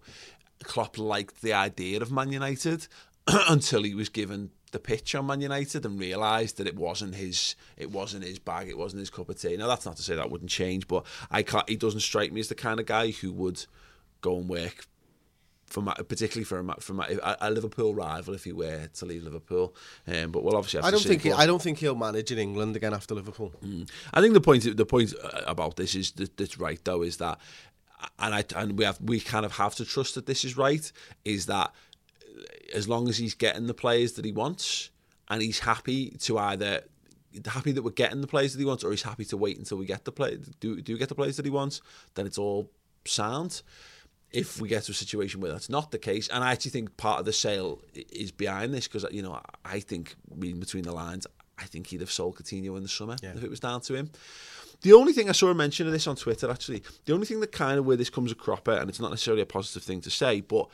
[0.63, 2.87] Klopp liked the idea of Man United
[3.27, 7.55] until he was given the pitch on Man United and realised that it wasn't his
[7.77, 9.57] it wasn't his bag, it wasn't his cup of tea.
[9.57, 12.39] Now that's not to say that wouldn't change, but I can't, he doesn't strike me
[12.39, 13.65] as the kind of guy who would
[14.21, 14.85] go and work
[15.69, 19.05] for my, particularly for a, for my, a, a Liverpool rival if he were to
[19.05, 19.75] leave Liverpool.
[20.07, 22.39] Um, but we'll obviously have I don't think he, I don't think he'll manage in
[22.39, 23.53] England again after Liverpool.
[24.13, 27.17] I think the point the point uh, about this is that, that's right though is
[27.17, 27.39] that
[28.19, 30.91] and I and we have we kind of have to trust that this is right
[31.25, 31.73] is that
[32.73, 34.89] as long as he's getting the players that he wants
[35.29, 36.81] and he's happy to either
[37.45, 39.77] happy that we're getting the players that he wants or he's happy to wait until
[39.77, 41.81] we get the play do do get the players that he wants
[42.15, 42.69] then it's all
[43.05, 43.61] sound
[44.31, 46.97] if we get to a situation where that's not the case, and I actually think
[46.97, 50.91] part of the sale is behind this because you know I think reading between the
[50.91, 51.25] lines,
[51.57, 54.11] I think he'd have sold Coutinho in the summer if it was down to him.
[54.81, 57.39] The only thing I saw a mention of this on Twitter actually, the only thing
[57.41, 60.01] that kind of where this comes a cropper, and it's not necessarily a positive thing
[60.01, 60.69] to say, but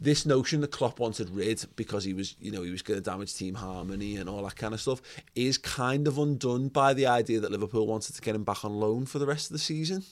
[0.00, 3.04] this notion that Klopp wanted rid because he was, you know, he was going to
[3.04, 5.02] damage team harmony and all that kind of stuff
[5.34, 8.78] is kind of undone by the idea that Liverpool wanted to get him back on
[8.78, 10.04] loan for the rest of the season.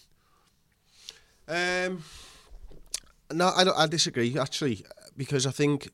[1.48, 2.02] Um,
[3.32, 3.84] no, I.
[3.84, 4.84] I disagree actually
[5.16, 5.90] because I think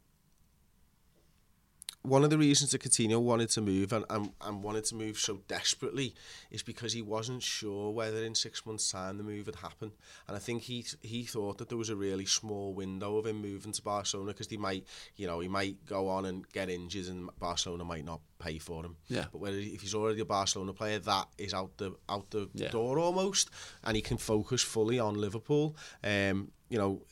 [2.02, 5.18] one of the reasons that Coutinho wanted to move and, and, and wanted to move
[5.18, 6.14] so desperately
[6.50, 9.92] is because he wasn't sure whether in six months' time the move would happen.
[10.26, 13.40] And I think he he thought that there was a really small window of him
[13.40, 14.84] moving to Barcelona because he might,
[15.16, 18.84] you know, he might go on and get injured and Barcelona might not pay for
[18.84, 18.96] him.
[19.08, 19.26] Yeah.
[19.30, 22.70] But whether if he's already a Barcelona player, that is out the out the Yeah.
[22.70, 23.48] door almost,
[23.84, 25.76] and he can focus fully on Liverpool.
[26.02, 27.02] Um, you know,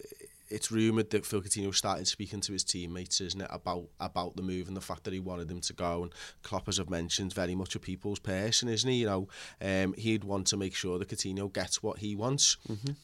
[0.51, 4.43] it's rumoured that Phil Coutinho started speaking to his teammates, isn't it, about about the
[4.43, 6.03] move and the fact that he wanted them to go.
[6.03, 8.99] And Klopp, as I've mentioned, very much a people's person, isn't he?
[8.99, 9.29] You know,
[9.63, 12.57] um, he'd want to make sure that Coutinho gets what he wants,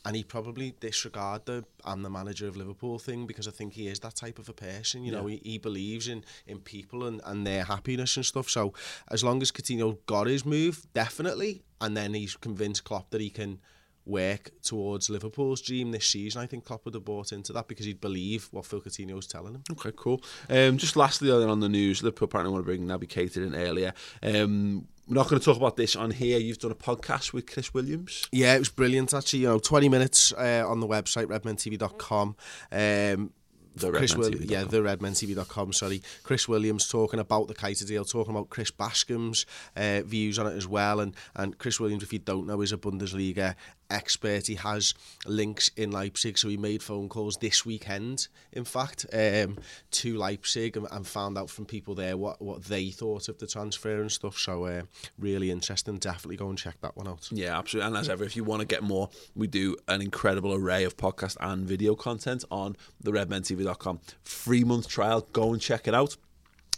[0.04, 3.88] and he probably disregard the "I'm the manager of Liverpool" thing because I think he
[3.88, 5.04] is that type of a person.
[5.04, 8.48] You know, he, he believes in in people and and their happiness and stuff.
[8.50, 8.74] So
[9.08, 13.30] as long as Coutinho got his move, definitely, and then he's convinced Klopp that he
[13.30, 13.60] can
[14.06, 16.40] work towards Liverpool's dream this season.
[16.40, 19.54] I think Klopp would have bought into that because he'd believe what Phil Coutinho's telling
[19.54, 19.64] him.
[19.72, 20.22] Okay, cool.
[20.48, 23.54] Um, just lastly then on the news, Liverpool apparently want to bring Naby Keita in
[23.54, 23.92] earlier.
[24.22, 26.38] Um, we're not going to talk about this on here.
[26.38, 28.26] You've done a podcast with Chris Williams.
[28.32, 29.40] Yeah, it was brilliant actually.
[29.40, 32.36] You know, 20 minutes uh, on the website, redmentv.com.
[32.72, 33.32] Um,
[33.76, 36.02] The Chris Will- yeah, the redmentv.com, sorry.
[36.22, 39.44] Chris Williams talking about the Keita deal, talking about Chris Bascombe's
[39.76, 40.98] uh, views on it as well.
[40.98, 43.54] And, and Chris Williams, if you don't know, is a Bundesliga
[43.90, 44.46] expert.
[44.46, 44.94] He has
[45.26, 49.58] links in Leipzig, so he made phone calls this weekend, in fact, um,
[49.92, 53.46] to Leipzig and, and found out from people there what, what they thought of the
[53.46, 54.38] transfer and stuff.
[54.38, 54.82] So uh,
[55.18, 55.98] really interesting.
[55.98, 57.28] Definitely go and check that one out.
[57.30, 57.88] Yeah, absolutely.
[57.88, 60.96] And as ever, if you want to get more, we do an incredible array of
[60.96, 64.00] podcast and video content on the redmentv.com.
[64.22, 65.26] Free month trial.
[65.32, 66.16] Go and check it out.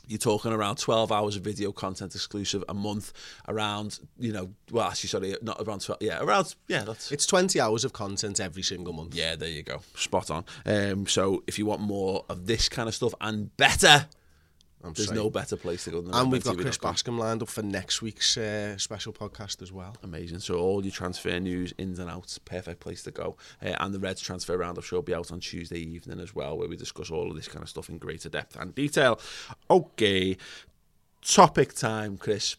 [0.09, 3.13] You're talking around 12 hours of video content exclusive a month,
[3.47, 7.61] around, you know, well, actually, sorry, not around 12, yeah, around, yeah, that's, It's 20
[7.61, 9.15] hours of content every single month.
[9.15, 9.83] Yeah, there you go.
[9.95, 10.45] Spot on.
[10.65, 14.07] Um, so if you want more of this kind of stuff and better,
[14.85, 15.19] I'm There's saying.
[15.19, 16.57] no better place to go than And we've got.
[16.57, 19.97] Chris Bascombe lined up for next week's uh, special podcast as well.
[20.05, 20.39] Amazing.
[20.39, 23.37] So all your transfer news, ins and outs, perfect place to go.
[23.61, 26.57] Uh, and the Reds transfer roundup show will be out on Tuesday evening as well,
[26.57, 29.19] where we discuss all of this kind of stuff in greater depth and detail.
[29.69, 30.37] Okay,
[31.23, 32.57] topic time, Chris.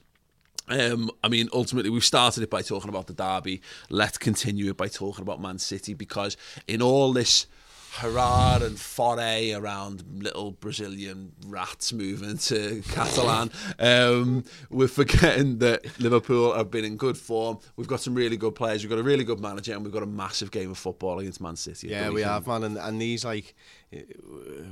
[0.67, 3.61] Um, I mean, ultimately, we've started it by talking about the derby.
[3.89, 7.47] Let's continue it by talking about Man City because in all this
[7.95, 16.53] hurrah and foray around little Brazilian rats moving to Catalan, um, we're forgetting that Liverpool
[16.53, 17.59] have been in good form.
[17.75, 18.83] We've got some really good players.
[18.83, 21.41] We've got a really good manager, and we've got a massive game of football against
[21.41, 21.87] Man City.
[21.87, 22.31] Yeah, we weekend.
[22.31, 22.63] have, man.
[22.63, 23.55] And, and these, like,
[23.93, 23.99] uh,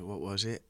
[0.02, 0.64] what was it?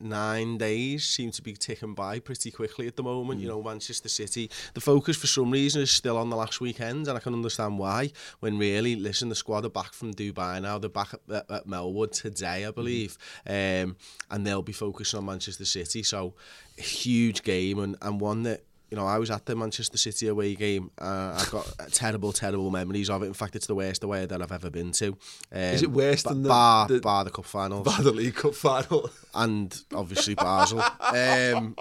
[0.00, 3.40] Nine days seem to be ticking by pretty quickly at the moment.
[3.40, 7.08] You know, Manchester City, the focus for some reason is still on the last weekend,
[7.08, 8.12] and I can understand why.
[8.38, 10.78] When really, listen, the squad are back from Dubai now.
[10.78, 13.96] They're back at, at, Melwood today, I believe, um,
[14.30, 16.04] and they'll be focusing on Manchester City.
[16.04, 16.34] So,
[16.78, 20.28] a huge game and, and one that you know, I was at the Manchester City
[20.28, 20.90] away game.
[20.98, 23.26] Uh, I've got terrible, terrible memories of it.
[23.26, 25.08] In fact, it's the worst away that I've ever been to.
[25.52, 28.12] Um, Is it worse ba- than the- bar, the- bar the cup finals By the
[28.12, 29.10] League Cup final.
[29.34, 30.82] and obviously Basel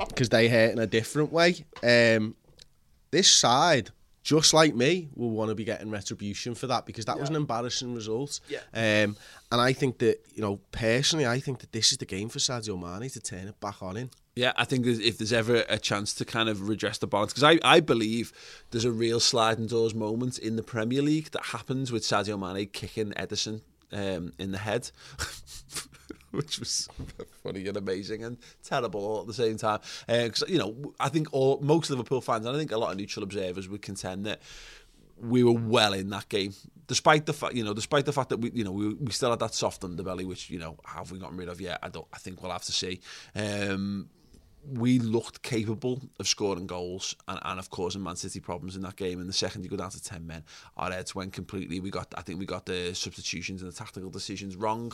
[0.10, 1.56] because they hurt in a different way.
[1.82, 2.36] Um,
[3.12, 3.92] this side,
[4.24, 7.36] just like me, will want to be getting retribution for that because that was an
[7.38, 8.42] embarrassing result.
[8.50, 8.60] Yeah.
[8.74, 9.16] Um,
[9.50, 12.40] and I think that you know personally, I think that this is the game for
[12.40, 14.10] Sadio Mane to turn it back on in.
[14.38, 17.44] Yeah, I think if there's ever a chance to kind of redress the balance, because
[17.44, 18.32] I, I believe
[18.70, 22.68] there's a real sliding doors moment in the Premier League that happens with Sadio Mane
[22.68, 24.92] kicking Ederson um, in the head,
[26.32, 26.88] which was
[27.42, 29.80] funny and amazing and terrible all at the same time.
[30.06, 32.98] Because you know, I think all most Liverpool fans, and I think a lot of
[32.98, 34.40] neutral observers would contend that
[35.20, 36.54] we were well in that game,
[36.86, 39.32] despite the fact you know, despite the fact that we you know we, we still
[39.32, 41.80] had that soft underbelly, which you know have we gotten rid of yet?
[41.82, 42.08] I don't.
[42.14, 43.00] I think we'll have to see.
[43.36, 44.10] Um,
[44.70, 48.96] we looked capable of scoring goals and, and of causing Man City problems in that
[48.96, 49.20] game.
[49.20, 50.44] And the second you go down to ten men,
[50.76, 51.80] our heads went completely.
[51.80, 54.92] We got, I think, we got the substitutions and the tactical decisions wrong,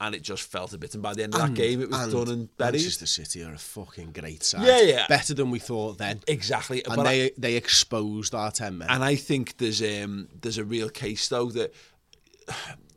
[0.00, 0.94] and it just felt a bit.
[0.94, 2.72] And by the end of that game, it was And done and buried.
[2.74, 4.66] Manchester City are a fucking great side.
[4.66, 5.06] Yeah, yeah.
[5.08, 6.20] Better than we thought then.
[6.26, 8.88] Exactly, And but I- they they exposed our ten men.
[8.90, 11.72] And I think there's um, there's a real case though that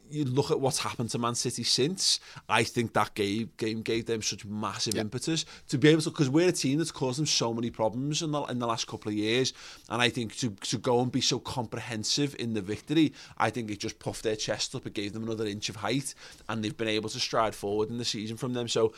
[0.10, 2.20] you look at what's happened to Man City since.
[2.48, 6.30] I think that game game gave them such massive impetus to be able to because
[6.30, 9.10] we're a team that's caused them so many problems in the in the last couple
[9.10, 9.54] of years.
[9.90, 13.72] And I think to to go and be so comprehensive in the victory, I think
[13.72, 14.86] it just puffed their chest up.
[14.86, 16.14] It gave them another inch of height,
[16.48, 18.68] and they've been able to stride forward in the season from them.
[18.68, 18.94] So.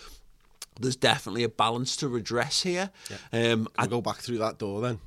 [0.80, 2.92] There's definitely a balance to redress here.
[3.34, 5.00] Um, I I, go back through that door then.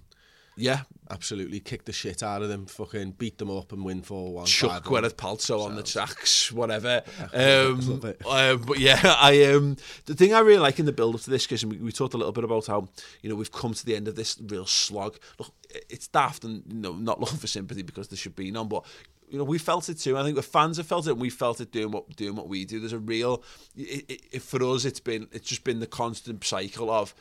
[0.60, 4.32] Yeah, Absolutely kick the shit out of them, fucking beat them up and win 4
[4.32, 4.46] 1.
[4.46, 7.02] chuck Gwyneth Paltrow on the tracks, whatever.
[7.32, 11.20] Um, um, but yeah, I um, the thing I really like in the build up
[11.22, 12.88] to this, because we, we talked a little bit about how
[13.22, 15.18] you know we've come to the end of this real slog.
[15.38, 15.52] Look,
[15.88, 18.84] it's daft and you know not looking for sympathy because there should be none, but.
[19.28, 20.18] You know, we felt it too.
[20.18, 22.48] I think the fans have felt it, and we felt it doing what doing what
[22.48, 22.80] we do.
[22.80, 23.44] There's a real,
[23.76, 27.14] it, it, for us, it's been it's just been the constant cycle of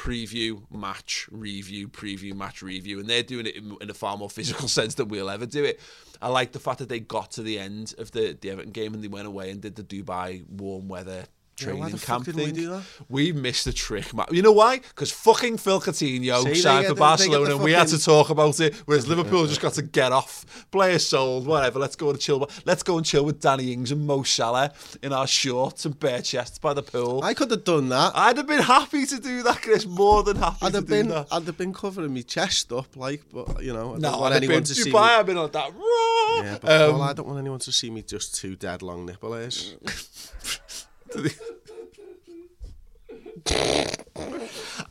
[0.00, 4.30] preview, match, review, preview, match, review, and they're doing it in, in a far more
[4.30, 5.78] physical sense than we'll ever do it.
[6.22, 8.94] I like the fact that they got to the end of the, the Everton game
[8.94, 11.26] and they went away and did the Dubai warm weather
[11.60, 12.54] training camp we thing.
[12.70, 12.82] that?
[13.08, 14.26] We missed the trick, man.
[14.30, 14.78] You know why?
[14.78, 18.58] Because fucking Phil Coutinho See, signed for Barcelona the and we had to talk about
[18.60, 21.78] it, whereas Liverpool just got to get off, players sold, whatever.
[21.78, 22.48] Let's go to chill.
[22.64, 26.22] Let's go and chill with Danny Ings and Mo Salah in our shorts and bare
[26.22, 27.22] chests by the pool.
[27.22, 28.12] I could have done that.
[28.14, 29.86] I'd have been happy to do that, Chris.
[29.86, 31.26] More than happy I'd to have do been, that.
[31.30, 34.22] I'd have been covering my chest up, like, but you know, I don't no, want
[34.22, 34.94] I'd have anyone been to see Dubai.
[34.94, 34.98] me.
[35.20, 35.72] I've been like that.
[35.74, 36.42] Raw.
[36.42, 39.04] Yeah, but Um, Paul, I don't want anyone to see me just two dead long
[39.06, 39.74] nipple hairs.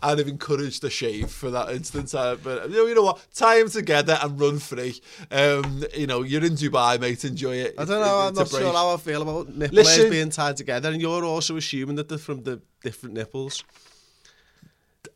[0.01, 2.13] I'd have encouraged the shave for that instance.
[2.13, 3.19] Uh, but you know, you know what?
[3.33, 4.99] Tie them together and run free.
[5.29, 7.25] Um, you know, you're in Dubai, mate.
[7.25, 7.75] Enjoy it.
[7.77, 8.19] I don't know.
[8.19, 11.57] I'm not sure how I feel about nipple Listen- being tied together, and you're also
[11.57, 13.63] assuming that they're from the different nipples.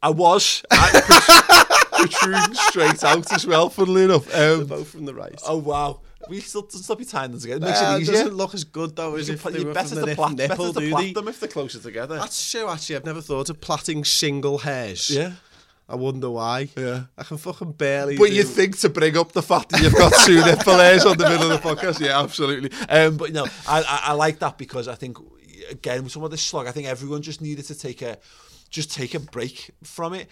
[0.01, 3.69] I was I- protruding straight out as well.
[3.69, 4.25] Funnily enough.
[4.27, 5.39] They're Um, both from the right.
[5.47, 6.01] oh wow.
[6.29, 7.65] We still stop you tying them together.
[7.65, 10.15] Makes Uh, it It doesn't look as good though as You if you're better to
[10.15, 12.15] plait, better to do them if they're closer together.
[12.17, 12.69] That's true.
[12.69, 15.09] Actually, I've never thought of plaiting single hairs.
[15.09, 15.33] yeah.
[15.89, 16.69] I wonder why.
[16.77, 17.03] Yeah.
[17.17, 18.17] I can fucking barely.
[18.17, 21.05] But do- you think to bring up the fact that you've got two nipple hairs
[21.05, 21.99] on the middle of the podcast?
[21.99, 22.71] Yeah, absolutely.
[22.87, 25.17] Um, but no, I, I, I like that because I think
[25.69, 28.17] again with some of this slog, I think everyone just needed to take a
[28.69, 30.29] just take a break from it.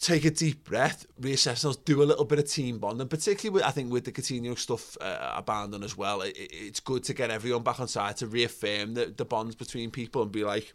[0.00, 3.62] Take a deep breath, reassess themselves, do a little bit of team bonding, particularly with,
[3.64, 7.14] I think with the Coutinho stuff uh, abandoned as well, it, it- it's good to
[7.14, 10.74] get everyone back on side to reaffirm the, the bonds between people and be like,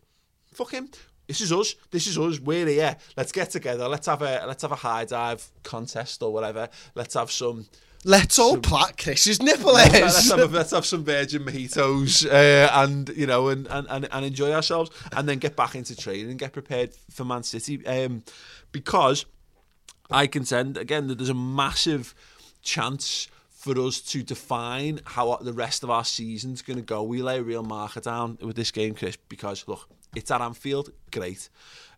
[0.53, 0.89] fuck him.
[1.27, 1.75] this is us.
[1.91, 2.39] This is us.
[2.39, 2.95] We're here.
[3.17, 3.87] Let's get together.
[3.87, 6.67] Let's have a let's have a high dive contest or whatever.
[6.95, 7.67] Let's have some.
[8.05, 13.27] Let's all plait Chris's nipple let's, have, let's have some virgin mojitos uh, and you
[13.27, 16.53] know and, and, and, and enjoy ourselves and then get back into training and get
[16.53, 18.23] prepared for Man City um,
[18.71, 19.25] because
[20.09, 22.15] I contend again that there's a massive
[22.61, 27.03] chance for us to define how the rest of our season's going to go.
[27.03, 30.91] We lay a real marker down with this game, Chris, because look, it's at Anfield,
[31.11, 31.49] great.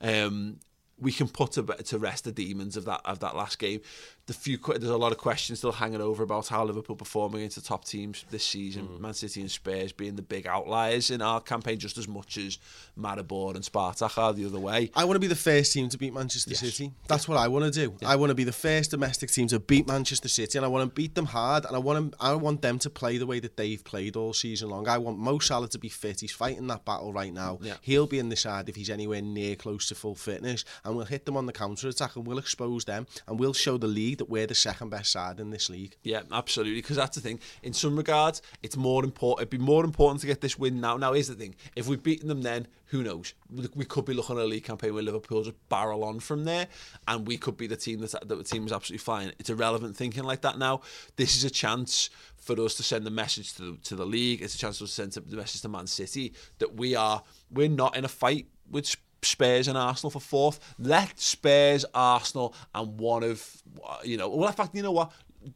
[0.02, 0.60] Um,
[1.02, 3.82] we can put to, to rest the demons of that of that last game.
[4.28, 7.56] The few there's a lot of questions still hanging over about how Liverpool performing against
[7.56, 8.88] the top teams this season.
[8.88, 9.00] Mm.
[9.00, 12.60] Man City and Spurs being the big outliers in our campaign, just as much as
[12.98, 14.92] Maribor and Spartak are the other way.
[14.96, 16.60] I want to be the first team to beat Manchester yes.
[16.60, 16.92] City.
[17.08, 17.96] That's what I want to do.
[18.00, 18.10] Yeah.
[18.10, 20.88] I want to be the first domestic team to beat Manchester City, and I want
[20.88, 21.66] to beat them hard.
[21.66, 24.34] And I want them, I want them to play the way that they've played all
[24.34, 24.88] season long.
[24.88, 26.20] I want Mo Salah to be fit.
[26.22, 27.58] He's fighting that battle right now.
[27.62, 27.76] Yeah.
[27.82, 31.06] He'll be in the side if he's anywhere near close to full fitness, and we'll
[31.06, 34.18] hit them on the counter attack, and we'll expose them, and we'll show the league
[34.20, 35.96] that we're the second best side in this league.
[36.04, 36.82] Yeah, absolutely.
[36.82, 37.40] Because that's the thing.
[37.64, 39.42] In some regards, it's more important.
[39.42, 40.98] It'd be more important to get this win now.
[40.98, 43.34] Now, here's the thing: if we've beaten them, then who knows?
[43.50, 46.68] We could be looking at a league campaign where Liverpool just barrel on from there,
[47.08, 49.32] and we could be the team that, that the team is absolutely flying.
[49.40, 50.82] It's irrelevant thinking like that now.
[51.16, 54.42] This is a chance for us to send the message to the, to the league.
[54.42, 57.96] It's a chance to send the message to Man City that we are we're not
[57.96, 60.60] in a fight with Spurs and Arsenal for fourth.
[60.80, 63.62] Let Spurs, Arsenal, and one of
[64.04, 64.30] you know.
[64.30, 65.12] Well, in fact, you know what?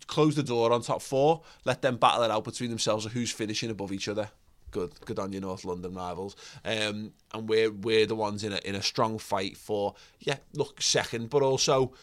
[0.07, 1.41] Close the door on top four.
[1.63, 4.29] Let them battle it out between themselves of who's finishing above each other.
[4.71, 6.35] Good, good on your North London rivals.
[6.63, 10.37] Um, and we're we're the ones in a in a strong fight for yeah.
[10.53, 11.93] Look, second, but also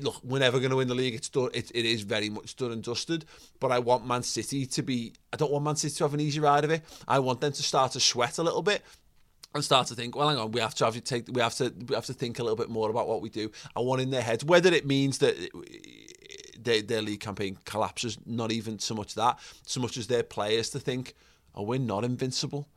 [0.00, 1.14] look, we're never going to win the league.
[1.14, 1.50] It's done.
[1.52, 3.24] It, it is very much done and dusted.
[3.58, 5.14] But I want Man City to be.
[5.32, 6.84] I don't want Man City to have an easy ride of it.
[7.08, 8.82] I want them to start to sweat a little bit
[9.54, 11.54] and start to think, well, hang on, we have to have to take, we have
[11.56, 13.50] to, we have to think a little bit more about what we do.
[13.74, 15.60] I want in their heads whether it means that uh,
[16.58, 18.18] their, their league campaign collapses.
[18.26, 21.14] Not even so much that, so much as their players to think,
[21.54, 22.68] oh, we're not invincible.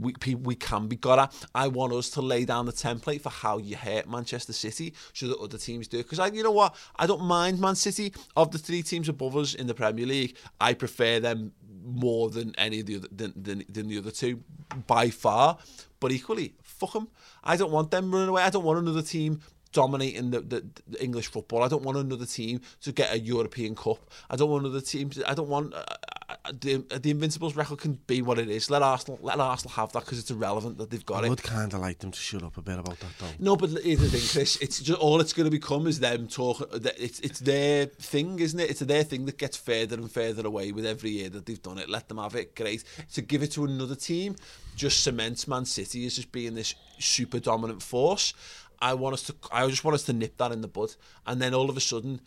[0.00, 1.46] We, we can be got at.
[1.56, 5.26] I want us to lay down the template for how you hurt Manchester City so
[5.26, 5.98] that other teams do.
[5.98, 9.36] Because I, you know what, I don't mind Man City of the three teams above
[9.36, 10.36] us in the Premier League.
[10.60, 11.52] I prefer them
[11.84, 14.44] more than any of the other than, than, than the other two
[14.86, 15.58] by far.
[16.00, 17.08] But equally, fuck them.
[17.42, 18.42] I don't want them running away.
[18.42, 19.40] I don't want another team
[19.72, 21.62] dominating the, the, the, English football.
[21.62, 23.98] I don't want another team to get a European Cup.
[24.30, 25.10] I don't want another team.
[25.10, 25.84] To, I don't want uh,
[26.28, 28.70] Uh, the, uh, the Invincibles record can be what it is.
[28.70, 31.26] Let Arsenal let Arsenal have that because it's irrelevant that they've got I it.
[31.26, 33.26] I would kind of like them to shut up a bit about that though.
[33.38, 34.56] No, but here's the thing, Chris.
[34.60, 36.66] It's just all it's going to become is them talking.
[36.70, 38.68] Uh, it's it's their thing, isn't it?
[38.68, 41.78] It's their thing that gets further and further away with every year that they've done
[41.78, 41.88] it.
[41.88, 42.54] Let them have it.
[42.54, 42.84] Great.
[43.14, 44.36] To give it to another team
[44.76, 48.34] just cements Man City as just being this super dominant force.
[48.80, 50.94] I want us to I just want us to nip that in the bud
[51.26, 52.20] and then all of a sudden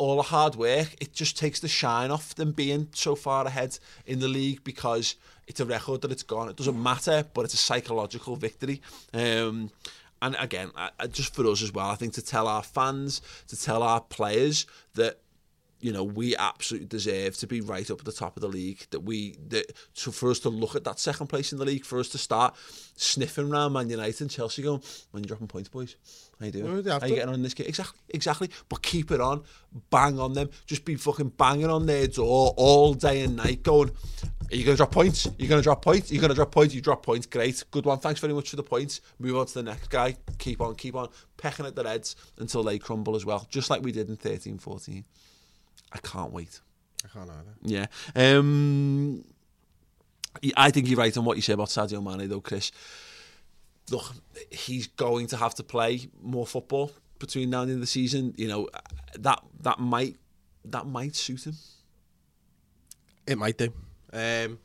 [0.00, 3.78] all the hard work it just takes the shine off them being so far ahead
[4.06, 5.14] in the league because
[5.46, 6.48] it's a record that it's gone.
[6.48, 8.80] It doesn't matter but it's a psychological victory.
[9.12, 9.70] Um,
[10.22, 13.60] and again I, just for us as well I think to tell our fans to
[13.60, 15.20] tell our players that
[15.80, 18.86] you know, we absolutely deserve to be right up at the top of the league.
[18.90, 21.84] That we, that so for us to look at that second place in the league,
[21.84, 22.54] for us to start
[22.96, 25.96] sniffing around Man United and Chelsea, going, "When you dropping points, boys?
[26.38, 26.84] How you doing?
[27.00, 27.66] How you getting on in this game?
[27.66, 28.50] Exactly, exactly.
[28.68, 29.42] But keep it on,
[29.90, 30.50] bang on them.
[30.66, 33.90] Just be fucking banging on their door all day and night, going,
[34.50, 35.26] "Are you going to drop points?
[35.26, 36.10] Are you going to drop points?
[36.10, 36.74] Are you going to drop points?
[36.74, 37.98] You drop points, great, good one.
[37.98, 39.00] Thanks very much for the points.
[39.18, 40.16] Move on to the next guy.
[40.38, 41.08] Keep on, keep on,
[41.38, 45.04] pecking at the heads until they crumble as well, just like we did in 13-14.
[45.92, 46.60] I can't wait.
[47.04, 47.54] I can't either.
[47.62, 47.86] Yeah.
[48.14, 49.24] Um,
[50.56, 52.70] I think you're right on what you say about Sadio Mane, though, Chris.
[53.90, 54.14] Look,
[54.50, 57.86] he's going to have to play more football between now and the end of the
[57.88, 58.34] season.
[58.36, 58.68] You know,
[59.18, 60.16] that that might
[60.64, 61.54] that might suit him.
[63.26, 63.72] It might do.
[64.12, 64.58] Um,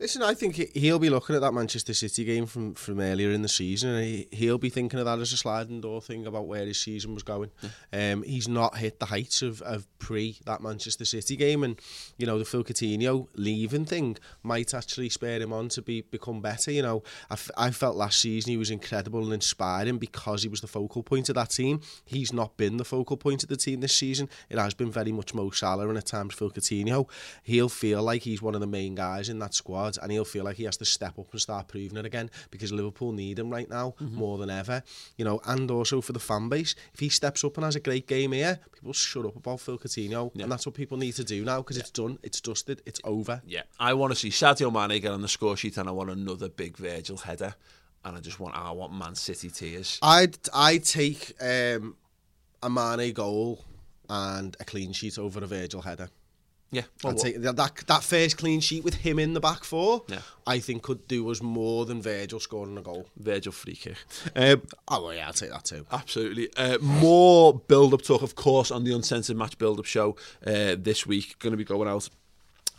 [0.00, 3.42] Listen, I think he'll be looking at that Manchester City game from, from earlier in
[3.42, 6.46] the season, and he, he'll be thinking of that as a sliding door thing about
[6.46, 7.50] where his season was going.
[7.92, 8.12] Yeah.
[8.12, 11.80] Um, he's not hit the heights of, of pre that Manchester City game, and
[12.16, 16.40] you know the Phil Coutinho leaving thing might actually spur him on to be become
[16.40, 16.70] better.
[16.70, 20.48] You know, I, f- I felt last season he was incredible and inspiring because he
[20.48, 21.80] was the focal point of that team.
[22.04, 24.28] He's not been the focal point of the team this season.
[24.48, 27.08] It has been very much Mo Salah and at times Phil Coutinho.
[27.42, 30.44] He'll feel like he's one of the main guys in that squad and he'll feel
[30.44, 33.48] like he has to step up and start proving it again because Liverpool need him
[33.48, 34.14] right now mm-hmm.
[34.14, 34.82] more than ever.
[35.16, 37.80] You know, and also for the fan base, if he steps up and has a
[37.80, 40.42] great game here, people shut up about Phil Coutinho, yeah.
[40.42, 41.82] and that's what people need to do now because yeah.
[41.82, 43.40] it's done, it's dusted, it's over.
[43.46, 46.10] Yeah, I want to see Sadio Mane get on the score sheet, and I want
[46.10, 47.54] another big Virgil header
[48.04, 49.98] and I just want I want Man City tears.
[50.02, 51.96] I'd I'd take um,
[52.62, 53.64] a Mane goal
[54.08, 56.08] and a clean sheet over a Virgil header.
[56.70, 60.04] Yeah, I'd take that, that that first clean sheet with him in the back four.
[60.06, 60.20] Yeah.
[60.46, 63.08] I think could do us more than Virgil scoring a goal.
[63.16, 63.96] Virgil free kick.
[64.36, 65.86] Um, Oh well, yeah, I'll take that too.
[65.90, 66.50] Absolutely.
[66.56, 70.16] Uh, more build up talk, of course, on the Uncensored Match build up show
[70.46, 71.38] uh, this week.
[71.38, 72.08] Going to be going out.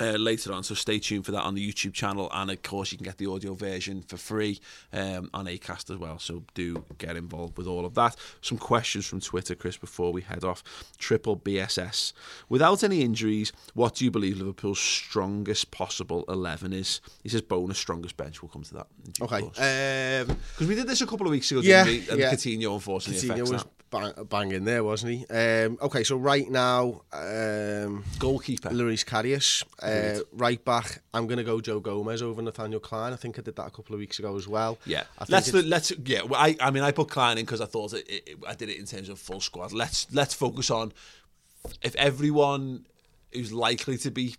[0.01, 2.91] Uh, later on, so stay tuned for that on the YouTube channel, and of course
[2.91, 4.59] you can get the audio version for free
[4.93, 6.19] um, on Acast as well.
[6.19, 8.15] So do get involved with all of that.
[8.41, 10.63] Some questions from Twitter, Chris, before we head off.
[10.97, 12.13] Triple BSS.
[12.49, 17.01] Without any injuries, what do you believe Liverpool's strongest possible eleven is?
[17.23, 18.41] He says bonus strongest bench.
[18.41, 18.87] We'll come to that.
[19.21, 19.41] Okay.
[19.41, 22.11] Um, Because we did this a couple of weeks ago, Yeah, didn't we?
[22.11, 22.33] And yeah.
[22.33, 23.69] Coutinho unfortunately Coutinho affects was that.
[23.91, 25.25] Bang, in there, wasn't he?
[25.27, 28.69] Um, okay, so right now, um, Goalkeeper.
[28.69, 31.01] Loris Karius, uh, right back.
[31.13, 33.13] I'm going to go Joe Gomez over Nathaniel Clyne.
[33.13, 34.77] I think I did that a couple of weeks ago as well.
[34.85, 36.21] Yeah, let's it's- let's yeah.
[36.23, 38.69] well, I I mean I put Clyne in because I thought it, it, I did
[38.69, 39.73] it in terms of full squad.
[39.73, 40.93] Let's let's focus on
[41.81, 42.85] if everyone
[43.33, 44.35] who's likely to be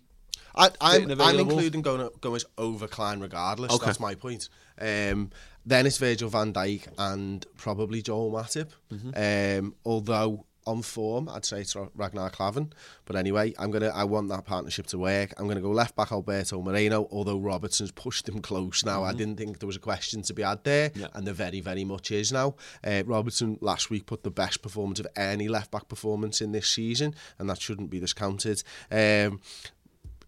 [0.55, 3.73] I, I'm, I'm including Gomez over Clyne regardless.
[3.73, 3.85] Okay.
[3.85, 4.49] That's my point.
[4.79, 5.31] Um,
[5.65, 8.69] then it's Virgil van Dijk and probably Joel Matip.
[8.91, 9.59] Mm-hmm.
[9.65, 12.71] Um, although on form, I'd say it's Ragnar Klavan.
[13.05, 13.87] But anyway, I'm gonna.
[13.89, 15.33] I want that partnership to work.
[15.37, 17.07] I'm gonna go left back Alberto Moreno.
[17.11, 20.43] Although Robertson's pushed him close now, I didn't think there was a question to be
[20.43, 20.99] had there, Mm-hmm.
[21.01, 21.07] Yeah.
[21.15, 22.55] and there very, very much is now.
[22.83, 26.67] Uh, Robertson last week put the best performance of any left back performance in this
[26.67, 28.61] season, and that shouldn't be discounted.
[28.91, 29.41] Um,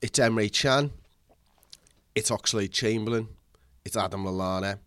[0.02, 0.92] it's Emre Can,
[2.16, 3.28] it's Oxlade Chamberlain,
[3.86, 4.80] it's Adam Lallana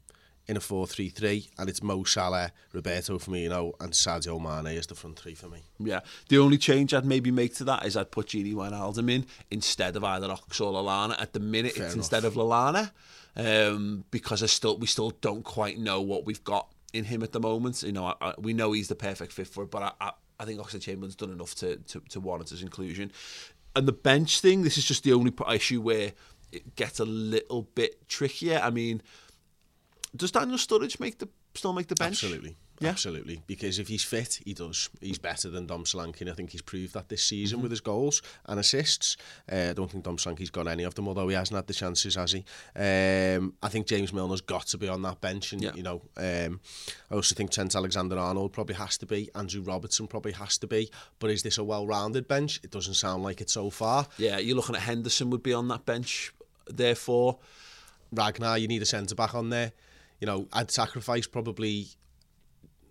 [0.48, 5.18] in a 4-3-3, and it's Mo Salah, Roberto Firmino, and Sadio Mane as the front
[5.18, 5.62] three for me.
[5.78, 6.00] yeah.
[6.28, 9.96] The only change I'd maybe make to that is I'd put Gini Wijnaldum in instead
[9.96, 11.20] of either Ox or Lallana.
[11.20, 12.04] At the minute, Fair it's enough.
[12.04, 12.92] instead of Lallana
[13.36, 17.32] um, because I still we still don't quite know what we've got in him at
[17.32, 17.82] the moment.
[17.82, 20.12] You know, I, I, we know he's the perfect fit for it, but I, I,
[20.40, 23.12] I think Oxlade Chamberlain's done enough to, to to warrant his inclusion.
[23.74, 26.12] And the bench thing, this is just the only issue where
[26.50, 28.58] it gets a little bit trickier.
[28.62, 29.02] I mean,
[30.14, 32.22] does Daniel Sturridge make the still make the bench?
[32.22, 32.56] Absolutely.
[32.78, 32.90] Yeah.
[32.90, 33.40] Absolutely.
[33.46, 34.90] Because if he's fit, he does.
[35.00, 37.62] He's better than Dom Solanke, and I think he's proved that this season Mm-hmm.
[37.62, 39.16] with his goals and assists.
[39.50, 41.72] Uh, I don't think Dom Solanke's got any of them, although he hasn't had the
[41.72, 42.44] chances, has he?
[42.78, 45.72] Um, I think James Milner's got to be on that bench, and Yeah.
[45.74, 46.60] you know, um,
[47.10, 49.30] I also think Trent Alexander-Arnold probably has to be.
[49.34, 50.90] Andrew Robertson probably has to be.
[51.18, 52.60] But is this a well-rounded bench?
[52.62, 54.06] It doesn't sound like it so far.
[54.18, 56.30] Yeah, you're looking at Henderson would be on that bench.
[56.68, 57.38] Therefore,
[58.12, 59.72] Ragnar, you need a centre back on there.
[60.20, 61.88] You know, I'd sacrifice probably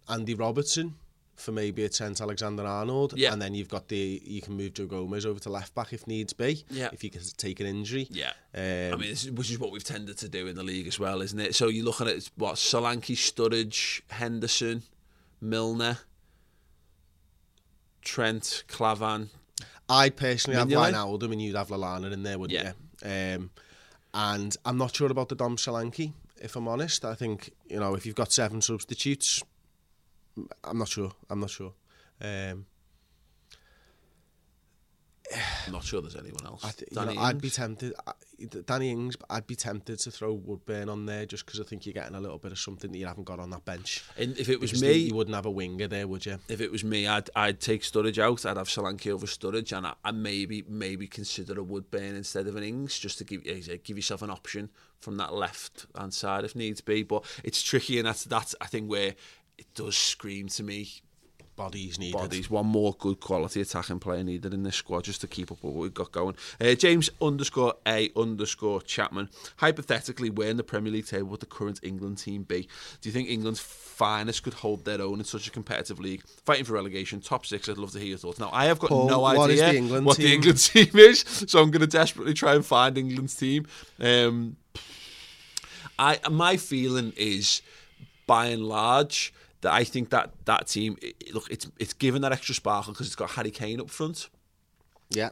[0.09, 0.95] Andy Robertson
[1.35, 3.13] for maybe a Trent Alexander Arnold.
[3.17, 3.33] Yeah.
[3.33, 6.07] And then you've got the you can move Joe Gomez over to left back if
[6.07, 6.63] needs be.
[6.69, 6.89] Yeah.
[6.93, 8.07] If you can take an injury.
[8.09, 10.63] yeah, Um, I mean, this is, which is what we've tended to do in the
[10.63, 11.53] league as well, isn't it?
[11.55, 14.83] So you're looking at what Solanke, Sturridge, Henderson,
[15.41, 15.97] Milner,
[18.01, 19.29] Trent, Klavan.
[19.89, 20.93] I'd personally have Mignolet?
[20.93, 22.71] Wijnaldum and you'd have Lallana in there, wouldn't Yeah.
[23.03, 23.35] you?
[23.35, 23.49] Um,
[24.13, 26.13] and I'm not sure about the Dom Solanke,
[26.45, 27.03] if I'm honest.
[27.03, 29.43] I think, you know, if you've got seven substitutes,
[30.63, 31.11] I'm not sure.
[31.29, 31.73] I'm not sure.
[32.21, 32.65] Um,
[35.65, 36.63] I'm not sure there's anyone else.
[36.63, 37.93] I th- you Danny know, I'd be tempted.
[38.05, 38.13] I,
[38.65, 41.93] Danny Ings, I'd be tempted to throw Woodburn on there just because I think you're
[41.93, 44.03] getting a little bit of something that you haven't got on that bench.
[44.17, 46.37] And if it was Because me, you wouldn't have a winger there, would you?
[46.47, 48.45] if it was me, I'd I'd take Sturridge out.
[48.45, 52.55] I'd have Solanke over Sturridge, and I, I maybe maybe consider a Woodburn instead of
[52.55, 54.69] an Ings, just to give as I say, give yourself an option
[54.99, 57.03] from that left hand side if needs be.
[57.03, 59.15] But it's tricky, and that's that's I think where
[59.57, 60.89] it does scream to me.
[61.55, 62.17] Bodies needed.
[62.17, 65.63] Bodies, one more good quality attacking player needed in this squad just to keep up
[65.63, 66.35] with what we've got going.
[66.59, 69.29] Uh, James underscore A underscore Chapman.
[69.57, 72.67] Hypothetically, where in the Premier League table would the current England team be?
[72.99, 76.23] Do you think England's finest could hold their own in such a competitive league?
[76.43, 78.37] Fighting for relegation, top six, I'd love to hear your thoughts.
[78.37, 80.33] Now, I have got Paul, no what is idea the England what the?
[80.33, 83.65] England team is, so I'm going to desperately try and find England's team.
[84.01, 84.57] Um,
[85.97, 87.61] I my feeling is,
[88.27, 92.21] by and large, that I think that that team i- i- look it's it's given
[92.23, 94.29] that extra sparkle because it's got Harry Kane up front.
[95.09, 95.29] Yeah.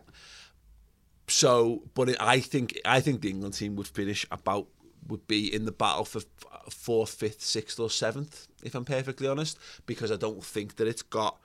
[1.28, 4.68] So, but it, I think I think the England team would finish about
[5.08, 6.22] would be in the battle for
[6.70, 8.48] fourth, fifth, sixth, or seventh.
[8.64, 11.40] If I'm perfectly honest, because I don't think that it's got.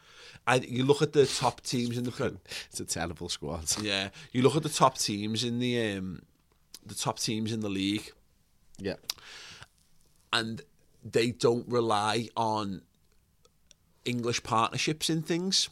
[0.47, 2.39] I you look at the top teams in the Prem.
[2.71, 3.65] It's a terrible squad.
[3.81, 6.23] Yeah, you look at the top teams in the um,
[6.85, 8.13] the top teams in the league.
[8.81, 8.95] Yeah.
[10.33, 10.63] and
[11.05, 12.83] they don't rely on
[14.05, 15.69] English partnerships in things.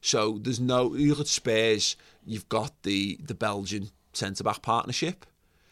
[0.00, 5.26] So there's no you look at Spurs, you've got the the Belgian centre back partnership.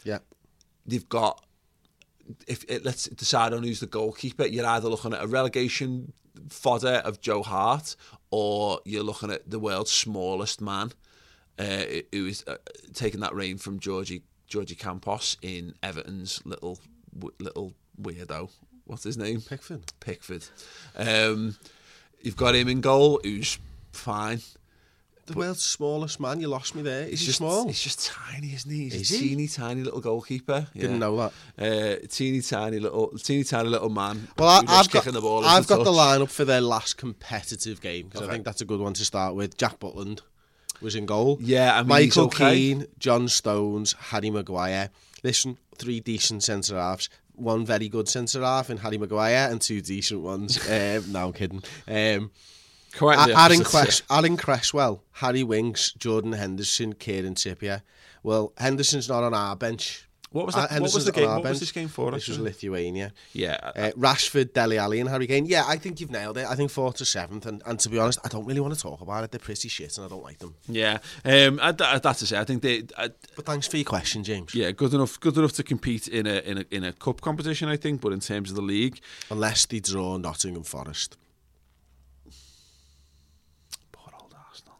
[0.05, 0.19] Yeah.
[0.87, 1.45] They've got
[2.47, 6.13] if it, let's decide on who's the goalkeeper, you're either looking at a relegation
[6.51, 7.97] fodder of Joe Hart,
[8.31, 10.93] or you're looking at the world's smallest man,
[11.59, 12.57] uh, who is uh,
[12.93, 16.79] taking that reign from Georgie Georgie Campos in Everton's little
[17.39, 18.51] little weirdo.
[18.89, 19.43] What's his name?
[19.43, 19.93] Pickford.
[20.01, 20.47] Pickford.
[20.97, 21.57] Um,
[22.23, 23.59] you've got him in goal, who's
[23.93, 24.41] fine.
[25.27, 26.41] The world's smallest man.
[26.41, 27.03] You lost me there.
[27.03, 27.67] Is He's he just small?
[27.67, 28.85] He's just tiny, isn't he?
[28.85, 29.29] He's Is a he?
[29.29, 30.69] teeny tiny little goalkeeper.
[30.75, 32.03] Didn't know that.
[32.03, 34.29] Uh, teeny tiny little, teeny tiny little man.
[34.39, 35.45] Well, I, I've got, kicking the ball.
[35.45, 38.65] I've into got the lineup for their last competitive game because I think that's a
[38.65, 39.59] good one to start with.
[39.59, 40.23] Jack Butland
[40.81, 41.37] was in goal.
[41.43, 42.55] Yeah, I mean, Michael okay.
[42.55, 44.89] Keane, John Stones, Harry Maguire.
[45.23, 47.11] Listen, three decent centre halves.
[47.39, 50.59] One very good centre half in Harry Maguire, and two decent ones.
[50.69, 51.63] um, no, I'm kidding.
[51.87, 52.31] Um,
[52.97, 57.83] Quite Aaron, Cress- Aaron Cresswell, Harry Winks, Jordan Henderson, Kieran Trippier.
[58.23, 60.08] Well, Henderson's not on our bench.
[60.31, 60.81] What was Uh, that?
[60.83, 61.27] What was the game?
[61.29, 62.51] our What was this game for, This was actually?
[62.51, 63.15] Lithuania.
[63.33, 65.47] Yeah, Uh, Rashford, Dele Alli, and Harry Kane.
[65.47, 66.47] Yeah, I think you've nailed it.
[66.47, 68.81] I think fourth to seventh, and, and to be honest, I don't really want to
[68.81, 69.31] talk about it.
[69.31, 70.55] They're pretty shit, and I don't like them.
[70.69, 70.99] yeah.
[71.25, 72.83] Um, I, I, that's to say, I think they.
[72.99, 74.55] I, But thanks for your question, James.
[74.55, 77.71] yeah, good enough, good enough to compete in a in a in a cup competition,
[77.71, 78.03] I think.
[78.03, 79.01] But in terms of the league,
[79.31, 81.17] Unless they draw Nottingham Forest.
[83.93, 84.79] Poor old Arsenal.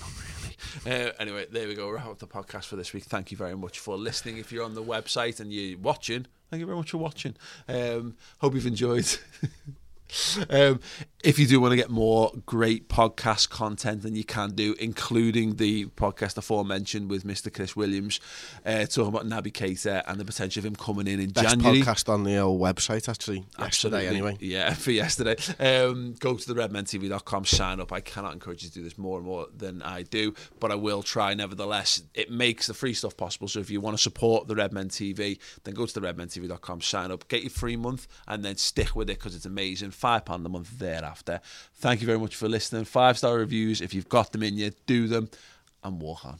[0.00, 0.56] Not really.
[0.84, 1.88] Uh, anyway, there we go.
[1.90, 3.04] Wrap up the podcast for this week.
[3.04, 4.38] Thank you very much for listening.
[4.38, 7.36] If you're on the website and you're watching, thank you very much for watching.
[7.68, 9.06] Um, hope you've enjoyed.
[10.50, 10.80] Um,
[11.22, 15.54] if you do want to get more great podcast content, then you can do, including
[15.56, 17.52] the podcast aforementioned with Mr.
[17.52, 18.18] Chris Williams,
[18.66, 21.80] uh, talking about Naby Keita and the potential of him coming in in Best January.
[21.80, 23.44] podcast on the old website, actually.
[23.58, 24.06] Yesterday, Absolutely.
[24.08, 24.36] anyway.
[24.40, 25.36] Yeah, for yesterday.
[25.60, 27.92] Um, go to the redmentv.com, sign up.
[27.92, 30.74] I cannot encourage you to do this more and more than I do, but I
[30.74, 32.02] will try nevertheless.
[32.14, 33.46] It makes the free stuff possible.
[33.46, 37.12] So if you want to support the Redmen TV, then go to the redmentv.com, sign
[37.12, 39.92] up, get your free month, and then stick with it because it's amazing.
[40.02, 41.40] £5 a month thereafter.
[41.74, 42.84] Thank you very much for listening.
[42.84, 43.80] Five star reviews.
[43.80, 45.28] If you've got them in you, do them
[45.84, 46.38] and walk on.